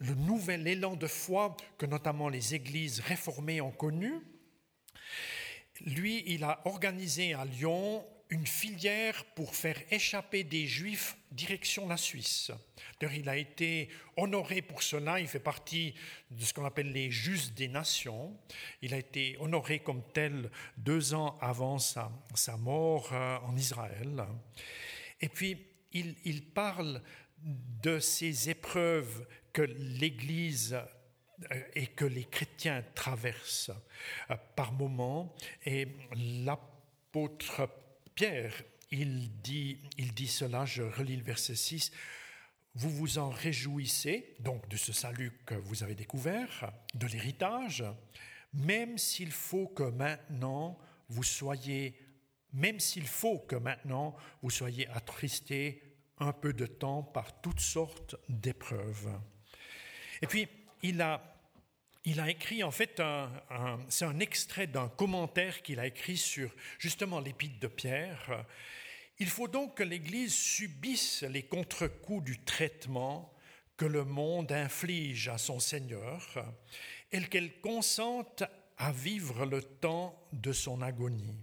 le 0.00 0.14
nouvel 0.14 0.66
élan 0.66 0.96
de 0.96 1.06
foi 1.06 1.56
que 1.78 1.86
notamment 1.86 2.28
les 2.28 2.54
églises 2.54 3.00
réformées 3.00 3.60
ont 3.60 3.70
connu. 3.70 4.14
Lui, 5.86 6.24
il 6.26 6.42
a 6.42 6.60
organisé 6.64 7.34
à 7.34 7.44
Lyon 7.44 8.04
une 8.30 8.46
filière 8.46 9.24
pour 9.34 9.54
faire 9.54 9.80
échapper 9.90 10.44
des 10.44 10.66
Juifs 10.66 11.16
direction 11.30 11.88
la 11.88 11.96
Suisse. 11.96 12.50
D'ailleurs, 13.00 13.16
il 13.16 13.28
a 13.28 13.36
été 13.36 13.88
honoré 14.16 14.62
pour 14.62 14.82
cela, 14.82 15.20
il 15.20 15.28
fait 15.28 15.38
partie 15.38 15.94
de 16.30 16.44
ce 16.44 16.52
qu'on 16.52 16.64
appelle 16.64 16.92
les 16.92 17.10
justes 17.10 17.54
des 17.54 17.68
nations. 17.68 18.36
Il 18.82 18.92
a 18.92 18.98
été 18.98 19.36
honoré 19.40 19.78
comme 19.80 20.02
tel 20.12 20.50
deux 20.76 21.14
ans 21.14 21.38
avant 21.40 21.78
sa, 21.78 22.10
sa 22.34 22.56
mort 22.56 23.10
euh, 23.12 23.38
en 23.38 23.56
Israël. 23.56 24.24
Et 25.20 25.28
puis, 25.28 25.66
il, 25.92 26.14
il 26.24 26.44
parle 26.44 27.02
de 27.42 27.98
ces 27.98 28.50
épreuves 28.50 29.26
que 29.52 29.62
l'Église 29.62 30.78
euh, 31.52 31.60
et 31.74 31.86
que 31.86 32.04
les 32.04 32.24
chrétiens 32.24 32.84
traversent 32.94 33.70
euh, 34.30 34.36
par 34.56 34.72
moments. 34.72 35.34
Et 35.64 35.88
l'apôtre 36.44 37.68
Pierre, 38.18 38.64
il 38.90 39.30
dit, 39.42 39.78
il 39.96 40.12
dit 40.12 40.26
cela, 40.26 40.64
je 40.64 40.82
relis 40.82 41.18
le 41.18 41.22
verset 41.22 41.54
6, 41.54 41.92
vous 42.74 42.90
vous 42.90 43.18
en 43.18 43.30
réjouissez, 43.30 44.34
donc 44.40 44.68
de 44.68 44.76
ce 44.76 44.92
salut 44.92 45.30
que 45.46 45.54
vous 45.54 45.84
avez 45.84 45.94
découvert, 45.94 46.72
de 46.94 47.06
l'héritage, 47.06 47.84
même 48.52 48.98
s'il 48.98 49.30
faut 49.30 49.68
que 49.68 49.84
maintenant 49.84 50.76
vous 51.08 51.22
soyez, 51.22 51.96
même 52.52 52.80
s'il 52.80 53.06
faut 53.06 53.38
que 53.38 53.54
maintenant 53.54 54.16
vous 54.42 54.50
soyez 54.50 54.88
attristés 54.88 55.80
un 56.18 56.32
peu 56.32 56.52
de 56.52 56.66
temps 56.66 57.04
par 57.04 57.40
toutes 57.40 57.60
sortes 57.60 58.16
d'épreuves. 58.28 59.16
Et 60.22 60.26
puis, 60.26 60.48
il 60.82 61.00
a 61.02 61.37
il 62.04 62.20
a 62.20 62.30
écrit 62.30 62.62
en 62.62 62.70
fait, 62.70 63.02
c'est 63.88 64.04
un 64.04 64.20
extrait 64.20 64.66
d'un 64.66 64.88
commentaire 64.88 65.62
qu'il 65.62 65.80
a 65.80 65.86
écrit 65.86 66.16
sur 66.16 66.54
justement 66.78 67.20
l'épître 67.20 67.58
de 67.60 67.66
Pierre. 67.66 68.46
Il 69.18 69.28
faut 69.28 69.48
donc 69.48 69.76
que 69.76 69.82
l'Église 69.82 70.34
subisse 70.34 71.22
les 71.22 71.42
contre-coups 71.42 72.24
du 72.24 72.44
traitement 72.44 73.34
que 73.76 73.84
le 73.84 74.04
monde 74.04 74.52
inflige 74.52 75.28
à 75.28 75.38
son 75.38 75.60
Seigneur 75.60 76.54
et 77.12 77.20
qu'elle 77.22 77.60
consente 77.60 78.44
à 78.76 78.92
vivre 78.92 79.44
le 79.44 79.62
temps 79.62 80.28
de 80.32 80.52
son 80.52 80.82
agonie. 80.82 81.36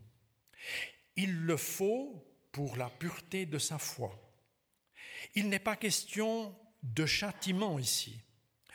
Il 1.16 1.42
le 1.42 1.58
faut 1.58 2.26
pour 2.52 2.78
la 2.78 2.90
pureté 2.90 3.46
de 3.46 3.58
sa 3.58 3.78
foi. 3.78 4.18
Il 5.34 5.50
n'est 5.50 5.60
pas 5.60 5.76
question 5.76 6.56
de 6.82 7.06
châtiment 7.06 7.78
ici, 7.78 8.22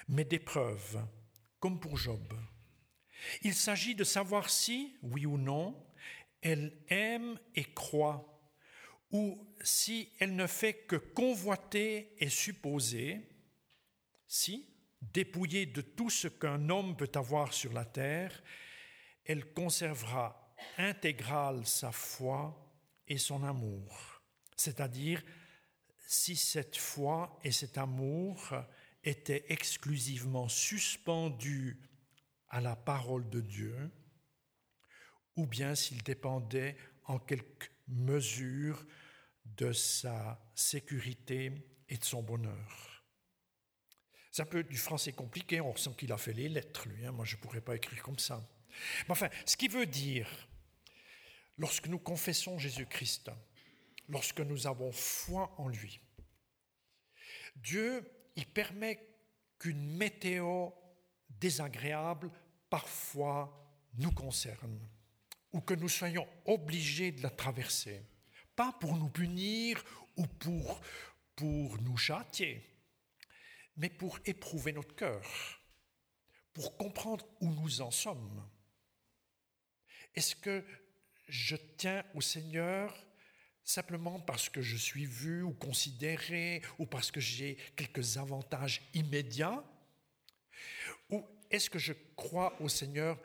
mais 0.09 0.25
d'épreuve 0.25 1.03
comme 1.61 1.79
pour 1.79 1.97
Job. 1.97 2.35
Il 3.43 3.55
s'agit 3.55 3.95
de 3.95 4.05
savoir 4.05 4.51
si, 4.51 4.97
oui 5.03 5.27
ou 5.27 5.37
non, 5.37 5.87
elle 6.41 6.83
aime 6.89 7.39
et 7.55 7.65
croit, 7.65 8.27
ou 9.13 9.47
si 9.63 10.11
elle 10.19 10.35
ne 10.35 10.47
fait 10.47 10.75
que 10.87 10.97
convoiter 10.97 12.15
et 12.19 12.31
supposer, 12.31 13.21
si, 14.27 14.75
dépouillée 15.03 15.67
de 15.67 15.81
tout 15.83 16.11
ce 16.11 16.29
qu'un 16.29 16.69
homme 16.69 16.97
peut 16.97 17.11
avoir 17.15 17.53
sur 17.53 17.73
la 17.73 17.85
terre, 17.85 18.43
elle 19.25 19.53
conservera 19.53 20.55
intégrale 20.79 21.67
sa 21.67 21.93
foi 21.93 22.57
et 23.07 23.19
son 23.19 23.43
amour, 23.45 24.23
c'est-à-dire 24.57 25.23
si 26.07 26.37
cette 26.37 26.77
foi 26.77 27.39
et 27.45 27.53
cet 27.53 27.79
amour 27.79 28.53
était 29.03 29.45
exclusivement 29.49 30.49
suspendu 30.49 31.81
à 32.49 32.61
la 32.61 32.77
parole 32.77 33.29
de 33.31 33.41
Dieu, 33.41 33.91
ou 35.37 35.47
bien 35.47 35.75
s'il 35.75 36.03
dépendait 36.03 36.77
en 37.05 37.19
quelque 37.19 37.71
mesure 37.89 38.85
de 39.45 39.73
sa 39.73 40.41
sécurité 40.55 41.53
et 41.89 41.97
de 41.97 42.05
son 42.05 42.23
bonheur. 42.23 43.05
C'est 44.31 44.43
un 44.43 44.47
peu 44.47 44.63
du 44.63 44.77
français 44.77 45.13
compliqué, 45.13 45.61
on 45.61 45.73
ressent 45.73 45.93
qu'il 45.93 46.13
a 46.13 46.17
fait 46.17 46.33
les 46.33 46.49
lettres, 46.49 46.89
lui. 46.89 47.05
Hein. 47.05 47.13
Moi, 47.13 47.25
je 47.25 47.37
ne 47.37 47.41
pourrais 47.41 47.61
pas 47.61 47.75
écrire 47.75 48.03
comme 48.03 48.19
ça. 48.19 48.49
Mais 49.05 49.11
enfin, 49.11 49.29
ce 49.45 49.57
qui 49.57 49.67
veut 49.67 49.87
dire, 49.87 50.29
lorsque 51.59 51.89
nous 51.89 51.99
confessons 51.99 52.59
Jésus-Christ, 52.59 53.31
lorsque 54.09 54.41
nous 54.41 54.67
avons 54.67 54.93
foi 54.93 55.53
en 55.59 55.69
lui, 55.69 56.01
Dieu 57.57 58.09
il 58.37 58.47
permet 58.47 59.07
qu'une 59.59 59.97
météo 59.97 60.71
désagréable 61.29 62.31
parfois 62.69 63.61
nous 63.95 64.13
concerne 64.13 64.81
ou 65.53 65.61
que 65.61 65.75
nous 65.75 65.89
soyons 65.89 66.27
obligés 66.45 67.13
de 67.13 67.23
la 67.23 67.31
traverser. 67.31 68.07
Pas 68.55 68.73
pour 68.73 68.97
nous 68.97 69.09
punir 69.09 69.83
ou 70.17 70.27
pour, 70.27 70.81
pour 71.35 71.81
nous 71.83 71.97
châtier, 71.97 72.65
mais 73.77 73.89
pour 73.89 74.19
éprouver 74.25 74.73
notre 74.73 74.95
cœur, 74.95 75.23
pour 76.53 76.77
comprendre 76.77 77.27
où 77.41 77.51
nous 77.51 77.81
en 77.81 77.91
sommes. 77.91 78.49
Est-ce 80.15 80.37
que 80.37 80.65
je 81.29 81.57
tiens 81.77 82.05
au 82.15 82.21
Seigneur 82.21 82.95
simplement 83.71 84.19
parce 84.21 84.49
que 84.49 84.61
je 84.61 84.77
suis 84.77 85.07
vu 85.07 85.43
ou 85.43 85.53
considéré 85.53 86.63
ou 86.79 86.87
parce 86.87 87.11
que 87.11 87.21
j'ai 87.21 87.57
quelques 87.77 88.17
avantages 88.17 88.83
immédiats? 88.95 89.63
Ou 91.11 91.25
est-ce 91.51 91.71
que 91.71 91.79
je 91.79 91.93
crois 92.17 92.61
au 92.61 92.69
Seigneur 92.69 93.19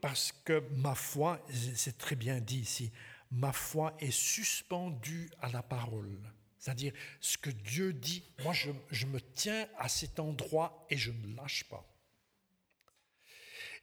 parce 0.00 0.32
que 0.32 0.60
ma 0.76 0.94
foi, 0.94 1.44
c'est 1.74 1.96
très 1.96 2.16
bien 2.16 2.40
dit 2.40 2.60
ici, 2.60 2.92
ma 3.30 3.52
foi 3.52 3.96
est 4.00 4.10
suspendue 4.10 5.30
à 5.40 5.48
la 5.50 5.62
parole? 5.62 6.18
C'est-à-dire 6.58 6.92
ce 7.20 7.38
que 7.38 7.50
Dieu 7.50 7.92
dit, 7.92 8.24
moi 8.42 8.52
je, 8.52 8.70
je, 8.90 9.06
me 9.06 9.20
tiens 9.20 9.68
à 9.78 9.88
cet 9.88 10.18
endroit 10.18 10.86
et 10.90 10.96
je 10.96 11.12
ne 11.12 11.36
lâche 11.36 11.64
pas. 11.64 11.86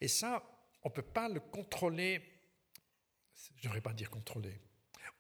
Et 0.01 0.07
ça, 0.07 0.43
on 0.83 0.89
ne 0.89 0.93
peut 0.93 1.01
pas 1.01 1.29
le 1.29 1.39
contrôler, 1.39 2.21
je 3.57 3.59
ne 3.59 3.63
devrais 3.63 3.81
pas 3.81 3.93
dire 3.93 4.09
contrôler, 4.09 4.59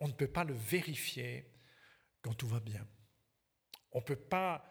on 0.01 0.07
ne 0.07 0.13
peut 0.13 0.27
pas 0.27 0.43
le 0.43 0.55
vérifier 0.55 1.45
quand 2.21 2.33
tout 2.33 2.47
va 2.47 2.59
bien. 2.59 2.85
On 3.93 3.99
ne 3.99 4.03
peut 4.03 4.15
pas 4.15 4.65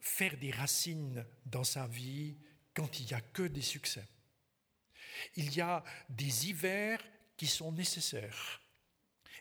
faire 0.00 0.36
des 0.36 0.50
racines 0.50 1.24
dans 1.46 1.64
sa 1.64 1.86
vie 1.86 2.36
quand 2.74 3.00
il 3.00 3.06
n'y 3.06 3.14
a 3.14 3.20
que 3.20 3.44
des 3.44 3.62
succès. 3.62 4.06
Il 5.36 5.54
y 5.54 5.60
a 5.60 5.84
des 6.08 6.48
hivers 6.48 7.00
qui 7.36 7.46
sont 7.46 7.72
nécessaires. 7.72 8.60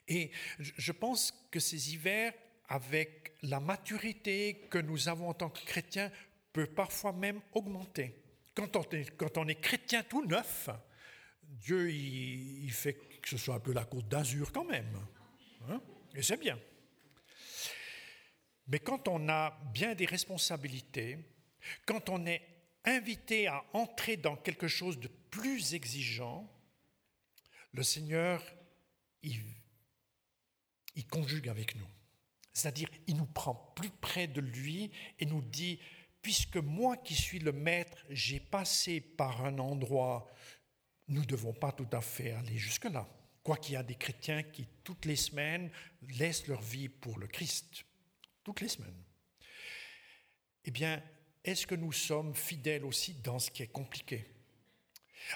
Et 0.08 0.32
je 0.60 0.92
pense 0.92 1.34
que 1.52 1.60
ces 1.60 1.94
hivers, 1.94 2.34
avec 2.68 3.34
la 3.42 3.60
maturité 3.60 4.68
que 4.70 4.78
nous 4.78 5.10
avons 5.10 5.30
en 5.30 5.34
tant 5.34 5.50
que 5.50 5.64
chrétiens, 5.66 6.12
peuvent 6.54 6.74
parfois 6.74 7.14
même 7.14 7.42
augmenter. 7.54 8.16
Quand 8.54 9.38
on 9.38 9.48
est, 9.48 9.62
chrétien 9.62 10.04
tout 10.04 10.26
neuf, 10.26 10.70
Dieu, 11.44 11.92
il, 11.92 12.72
fait 12.72 12.98
que 13.22 13.30
ce 13.30 13.38
soit 13.38 13.56
un 13.56 13.60
peu 13.60 13.74
la 13.74 13.86
côte 13.86 14.08
d'Azur 14.08 14.52
quand 14.52 14.66
même. 14.66 14.98
Hein? 15.70 15.82
Et 16.16 16.22
c'est 16.22 16.40
bien. 16.40 16.60
Mais 18.68 18.80
quand 18.80 19.08
on 19.08 19.30
a 19.30 19.60
bien 19.74 19.96
des 19.96 20.06
responsabilités, 20.06 21.18
quand 21.86 22.10
on 22.10 22.26
est 22.26 22.42
invité 22.86 23.48
à 23.48 23.64
entrer 23.74 24.18
dans 24.18 24.36
quelque 24.36 24.68
chose 24.68 25.00
de 25.00 25.08
plus 25.08 25.74
exigeant, 25.74 26.50
le 27.74 27.84
Seigneur, 27.84 28.44
il, 29.22 29.44
il 30.96 31.08
conjugue 31.08 31.50
avec 31.50 31.76
nous. 31.76 31.88
C'est-à-dire, 32.54 32.90
il 33.08 33.18
nous 33.18 33.26
prend 33.26 33.56
plus 33.76 33.90
près 33.90 34.28
de 34.28 34.42
lui 34.42 34.92
et 35.20 35.26
nous 35.26 35.42
dit, 35.42 35.80
puisque 36.22 36.58
moi 36.58 36.98
qui 36.98 37.16
suis 37.16 37.40
le 37.40 37.52
maître, 37.52 38.06
j'ai 38.10 38.40
passé 38.40 39.02
par 39.02 39.46
un 39.46 39.60
endroit 39.60 40.28
nous 41.10 41.22
ne 41.22 41.26
devons 41.26 41.54
pas 41.54 41.72
tout 41.72 41.88
à 41.92 42.02
fait 42.02 42.32
aller 42.32 42.58
jusque-là. 42.58 43.08
Quoi 43.44 43.58
qu'il 43.58 43.74
y 43.74 43.78
a 43.78 43.84
des 43.84 43.96
chrétiens 43.96 44.44
qui, 44.44 44.68
toutes 44.84 45.06
les 45.06 45.16
semaines, 45.16 45.72
laissent 46.18 46.48
leur 46.48 46.62
vie 46.62 46.90
pour 46.90 47.18
le 47.18 47.28
Christ. 47.28 47.84
Toutes 48.44 48.62
les 48.62 48.68
semaines. 48.68 49.04
Eh 50.66 50.72
bien, 50.72 51.02
est-ce 51.44 51.66
que 51.66 51.76
nous 51.76 51.92
sommes 51.92 52.36
fidèles 52.36 52.86
aussi 52.86 53.14
dans 53.16 53.40
ce 53.40 53.50
qui 53.50 53.64
est 53.64 53.72
compliqué? 53.72 54.26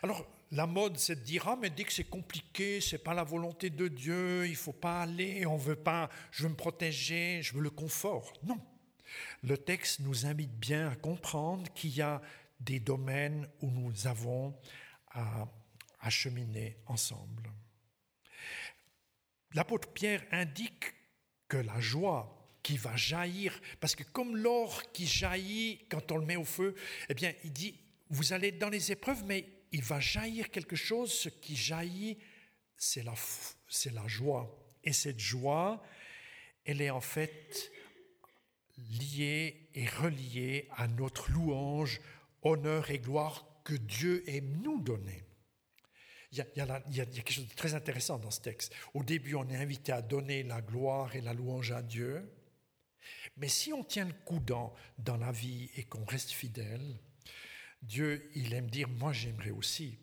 Alors, 0.02 0.28
la 0.52 0.68
mode, 0.68 0.98
c'est 0.98 1.16
de 1.16 1.22
dire 1.22 1.48
Ah, 1.48 1.58
mais 1.60 1.70
dès 1.70 1.84
que 1.84 1.94
c'est 1.94 2.04
compliqué, 2.04 2.82
c'est 2.82 3.04
pas 3.04 3.14
la 3.14 3.24
volonté 3.24 3.70
de 3.70 3.88
Dieu, 3.88 4.48
il 4.48 4.56
faut 4.56 4.74
pas 4.74 5.02
aller, 5.02 5.46
on 5.46 5.58
veut 5.58 5.76
pas, 5.76 6.10
je 6.32 6.44
veux 6.44 6.50
me 6.50 6.56
protéger, 6.56 7.42
je 7.42 7.54
veux 7.54 7.62
le 7.62 7.70
confort. 7.70 8.34
Non. 8.44 8.60
le 9.44 9.58
texte 9.58 10.00
nous 10.02 10.26
invite 10.26 10.54
bien 10.60 10.90
à 10.90 10.96
comprendre 10.96 11.72
qu'il 11.74 11.96
y 11.96 12.02
a 12.02 12.22
des 12.60 12.80
domaines 12.80 13.48
où 13.62 13.72
nous 13.72 14.08
avons 14.08 14.56
à, 15.12 15.48
à 16.04 16.10
cheminer 16.10 16.78
ensemble. 16.86 17.52
L'apôtre 19.54 19.92
Pierre 19.94 20.24
indique 20.32 20.94
que 21.48 21.58
la 21.58 21.80
joie 21.80 22.40
qui 22.62 22.78
va 22.78 22.96
jaillir, 22.96 23.60
parce 23.80 23.96
que 23.96 24.04
comme 24.04 24.38
l'or 24.38 24.92
qui 24.92 25.08
jaillit 25.08 25.86
quand 25.90 26.12
on 26.12 26.18
le 26.18 26.26
met 26.26 26.36
au 26.36 26.46
feu, 26.46 26.76
eh 27.10 27.14
bien, 27.14 27.34
il 27.44 27.52
dit, 27.52 27.80
vous 28.10 28.34
allez 28.34 28.52
dans 28.52 28.70
les 28.70 28.92
épreuves, 28.92 29.24
mais 29.26 29.46
il 29.72 29.82
va 29.82 30.00
jaillir 30.00 30.50
quelque 30.52 30.76
chose, 30.76 31.12
ce 31.12 31.30
qui 31.30 31.56
jaillit, 31.56 32.18
c'est 32.78 33.04
la, 33.04 33.14
c'est 33.68 33.94
la 33.94 34.08
joie. 34.08 34.60
Et 34.84 34.94
cette 34.94 35.20
joie, 35.20 35.84
elle 36.66 36.82
est 36.82 36.90
en 36.90 37.02
fait 37.02 37.72
liée 38.78 39.70
et 39.74 39.86
reliée 39.86 40.68
à 40.76 40.88
notre 40.88 41.32
louange, 41.32 42.02
honneur 42.42 42.92
et 42.92 43.00
gloire 43.00 43.46
que 43.64 43.74
Dieu 43.74 44.24
aime 44.28 44.62
nous 44.62 44.82
donner. 44.82 45.24
Il 46.34 46.38
y, 46.56 46.62
a, 46.62 47.06
quelque 47.06 47.32
chose 47.32 47.48
de 47.48 47.54
très 47.54 47.76
intéressant 47.76 48.18
dans 48.18 48.32
ce 48.32 48.42
texte. 48.42 48.74
Au 48.96 49.04
début, 49.04 49.36
on 49.36 49.48
est 49.50 49.56
invité 49.56 49.92
à 49.92 50.02
donner 50.02 50.42
la 50.42 50.62
gloire 50.62 51.16
et 51.16 51.22
la 51.22 51.32
louange 51.32 51.72
à 51.72 51.84
Dieu. 51.84 52.28
Mais 53.38 53.48
si 53.48 53.72
on 53.72 53.84
tient 53.84 54.06
le 54.06 54.14
coup 54.26 54.40
dans, 54.40 54.74
dans 54.98 55.18
la 55.18 55.32
vie 55.32 55.70
et 55.76 55.84
qu'on 55.84 56.04
reste 56.06 56.32
fidèle, 56.32 56.98
Dieu, 57.84 58.32
il 58.34 58.52
aime 58.56 58.68
dire, 58.68 58.90
moi 58.90 59.14
j'aimerais 59.14 59.52
aussi 59.52 60.00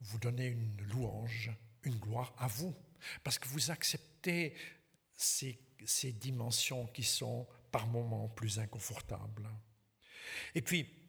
vous 0.00 0.18
donner 0.18 0.46
une 0.46 0.76
louange, 0.90 1.52
une 1.84 1.96
gloire 1.96 2.34
à 2.38 2.48
vous, 2.48 2.74
parce 3.22 3.38
que 3.38 3.46
vous 3.46 3.70
acceptez 3.70 4.54
ces, 5.14 5.60
ces 5.84 6.10
dimensions 6.10 6.88
qui 6.88 7.04
sont 7.04 7.46
par 7.70 7.86
moments 7.86 8.28
plus 8.28 8.58
inconfortables. 8.58 9.48
Et 10.56 10.62
puis, 10.62 11.01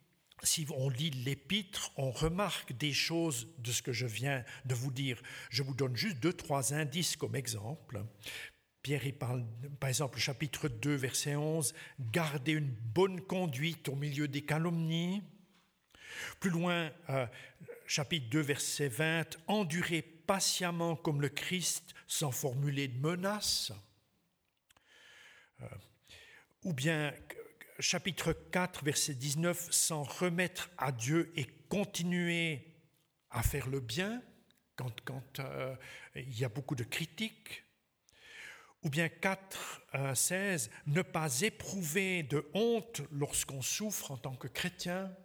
si 0.43 0.67
on 0.75 0.89
lit 0.89 1.09
l'épître, 1.09 1.91
on 1.95 2.11
remarque 2.11 2.73
des 2.73 2.93
choses 2.93 3.47
de 3.59 3.71
ce 3.71 3.81
que 3.81 3.93
je 3.93 4.05
viens 4.05 4.43
de 4.65 4.75
vous 4.75 4.91
dire. 4.91 5.21
Je 5.49 5.63
vous 5.63 5.73
donne 5.73 5.95
juste 5.95 6.19
deux, 6.19 6.33
trois 6.33 6.73
indices 6.73 7.15
comme 7.15 7.35
exemple. 7.35 8.03
Pierre 8.81 9.05
y 9.07 9.13
parle, 9.13 9.45
par 9.79 9.89
exemple, 9.89 10.19
chapitre 10.19 10.67
2, 10.67 10.95
verset 10.95 11.37
11, 11.37 11.73
Gardez 12.11 12.51
une 12.51 12.69
bonne 12.69 13.21
conduite 13.21 13.87
au 13.87 13.95
milieu 13.95 14.27
des 14.27 14.43
calomnies. 14.43 15.23
Plus 16.41 16.49
loin, 16.49 16.91
euh, 17.09 17.25
chapitre 17.87 18.29
2, 18.29 18.41
verset 18.41 18.89
20, 18.89 19.37
Endurez 19.47 20.01
patiemment 20.01 20.97
comme 20.97 21.21
le 21.21 21.29
Christ 21.29 21.93
sans 22.07 22.31
formuler 22.31 22.89
de 22.89 22.99
menaces. 22.99 23.71
Euh, 25.61 25.67
ou 26.63 26.73
bien 26.73 27.13
chapitre 27.79 28.33
4, 28.33 28.83
verset 28.83 29.15
19, 29.15 29.71
sans 29.71 30.03
remettre 30.03 30.69
à 30.77 30.91
Dieu 30.91 31.31
et 31.35 31.45
continuer 31.69 32.67
à 33.29 33.43
faire 33.43 33.67
le 33.67 33.79
bien 33.79 34.21
quand, 34.75 35.39
euh, 35.39 35.75
il 36.15 36.39
y 36.39 36.43
a 36.43 36.49
beaucoup 36.49 36.75
de 36.75 36.83
critiques. 36.83 37.63
Ou 38.81 38.89
bien 38.89 39.07
4, 39.07 39.81
16, 40.13 40.69
ne 40.87 41.01
pas 41.01 41.41
éprouver 41.41 42.23
de 42.23 42.49
honte 42.53 43.01
lorsqu'on 43.11 43.61
souffre 43.61 44.11
en 44.11 44.17
tant 44.17 44.35
que 44.35 44.49
chrétien, 44.49 45.15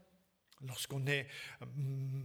lorsqu'on 0.60 1.06
est 1.08 1.26
hum, 1.60 2.24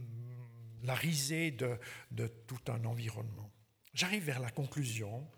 la 0.84 0.94
risée 0.94 1.50
de, 1.50 1.76
de 2.12 2.28
tout 2.28 2.60
un 2.68 2.84
environnement. 2.84 3.50
J'arrive 3.94 4.24
vers 4.24 4.38
la 4.38 4.50
conclusion. 4.50 5.28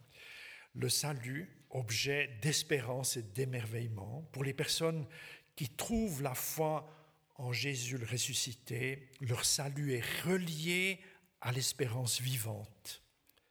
Le 0.75 0.91
salut 0.91 1.56
objet 1.71 2.31
d'espérance 2.43 3.17
et 3.17 3.23
d'émerveillement 3.23 4.29
pour 4.33 4.45
les 4.45 4.55
personnes 4.55 5.07
qui 5.55 5.69
trouvent 5.69 6.23
la 6.23 6.35
foi 6.35 6.89
en 7.37 7.53
Jésus 7.53 7.99
le 7.99 8.07
ressuscité. 8.07 9.11
Leur 9.21 9.45
salut 9.45 9.95
est 9.95 10.25
relié 10.25 11.01
à 11.41 11.53
l'espérance 11.53 12.21
vivante, 12.21 13.03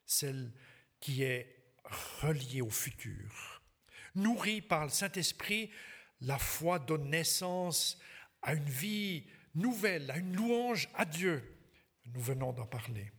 celle 0.06 0.51
qui 0.99 1.23
est 1.23 1.56
reliée 2.21 2.62
au 2.62 2.69
futur. 2.69 3.62
Nourrie 4.15 4.62
par 4.62 4.86
le 4.86 4.89
Saint-Esprit, 4.89 5.69
la 6.21 6.39
foi 6.39 6.80
donne 6.80 7.10
naissance 7.10 7.99
à 8.41 8.54
une 8.54 8.69
vie 8.69 9.25
nouvelle, 9.54 10.10
à 10.12 10.17
une 10.17 10.36
louange 10.36 10.89
à 10.95 11.06
Dieu. 11.06 11.43
Nous 12.13 12.21
venons 12.21 12.54
d'en 12.54 12.65
parler. 12.65 13.12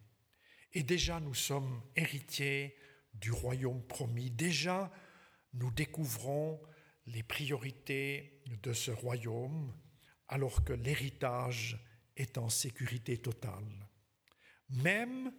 Et 0.73 0.83
déjà, 0.83 1.21
nous 1.21 1.35
sommes 1.35 1.83
héritiers 1.95 2.77
du 3.21 3.33
royaume 3.33 3.83
promis. 3.87 4.31
Déjà, 4.31 4.91
nous 5.55 5.71
découvrons 5.71 6.61
les 7.07 7.23
priorités 7.23 8.43
de 8.63 8.73
ce 8.73 8.91
royaume 8.91 9.73
alors 10.29 10.65
que 10.65 10.73
l'héritage 10.73 11.79
est 12.17 12.39
en 12.39 12.49
sécurité 12.49 13.19
totale. 13.19 13.89
Même 14.71 15.33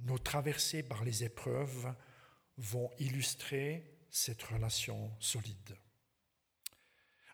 nos 0.00 0.18
traversées 0.18 0.82
par 0.82 1.04
les 1.04 1.24
épreuves 1.24 1.94
vont 2.56 2.90
illustrer 2.98 3.98
cette 4.10 4.42
relation 4.42 5.12
solide. 5.20 5.76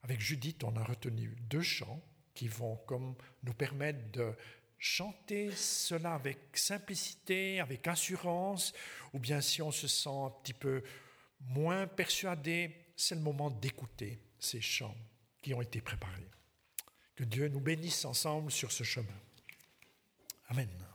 Avec 0.03 0.21
Judith, 0.21 0.63
on 0.65 0.77
a 0.77 0.85
retenu 0.85 1.37
deux 1.41 1.63
chants 1.63 2.03
qui 2.35 2.47
vont 2.47 2.77
comme 2.87 3.17
nous 3.43 3.55
permettre 3.55 4.11
de 4.13 4.33
chanter 4.79 5.51
cela 5.53 6.15
avec 6.15 6.39
simplicité, 6.55 7.61
avec 7.61 7.87
assurance, 7.89 8.73
ou 9.13 9.19
bien 9.19 9.41
si 9.41 9.61
on 9.61 9.73
se 9.73 9.89
sent 9.89 10.09
un 10.09 10.31
petit 10.43 10.55
peu 10.55 10.83
moins 11.41 11.87
persuadé, 11.87 12.75
c'est 12.97 13.15
le 13.15 13.21
moment 13.21 13.51
d'écouter 13.51 14.19
ces 14.39 14.61
chants 14.61 14.97
qui 15.43 15.55
ont 15.55 15.63
été 15.63 15.81
préparés. 15.81 16.29
Que 17.15 17.25
Dieu 17.25 17.49
nous 17.49 17.61
bénisse 17.61 18.05
ensemble 18.05 18.51
sur 18.51 18.71
ce 18.71 18.85
chemin. 18.85 19.07
Amen. 20.49 20.88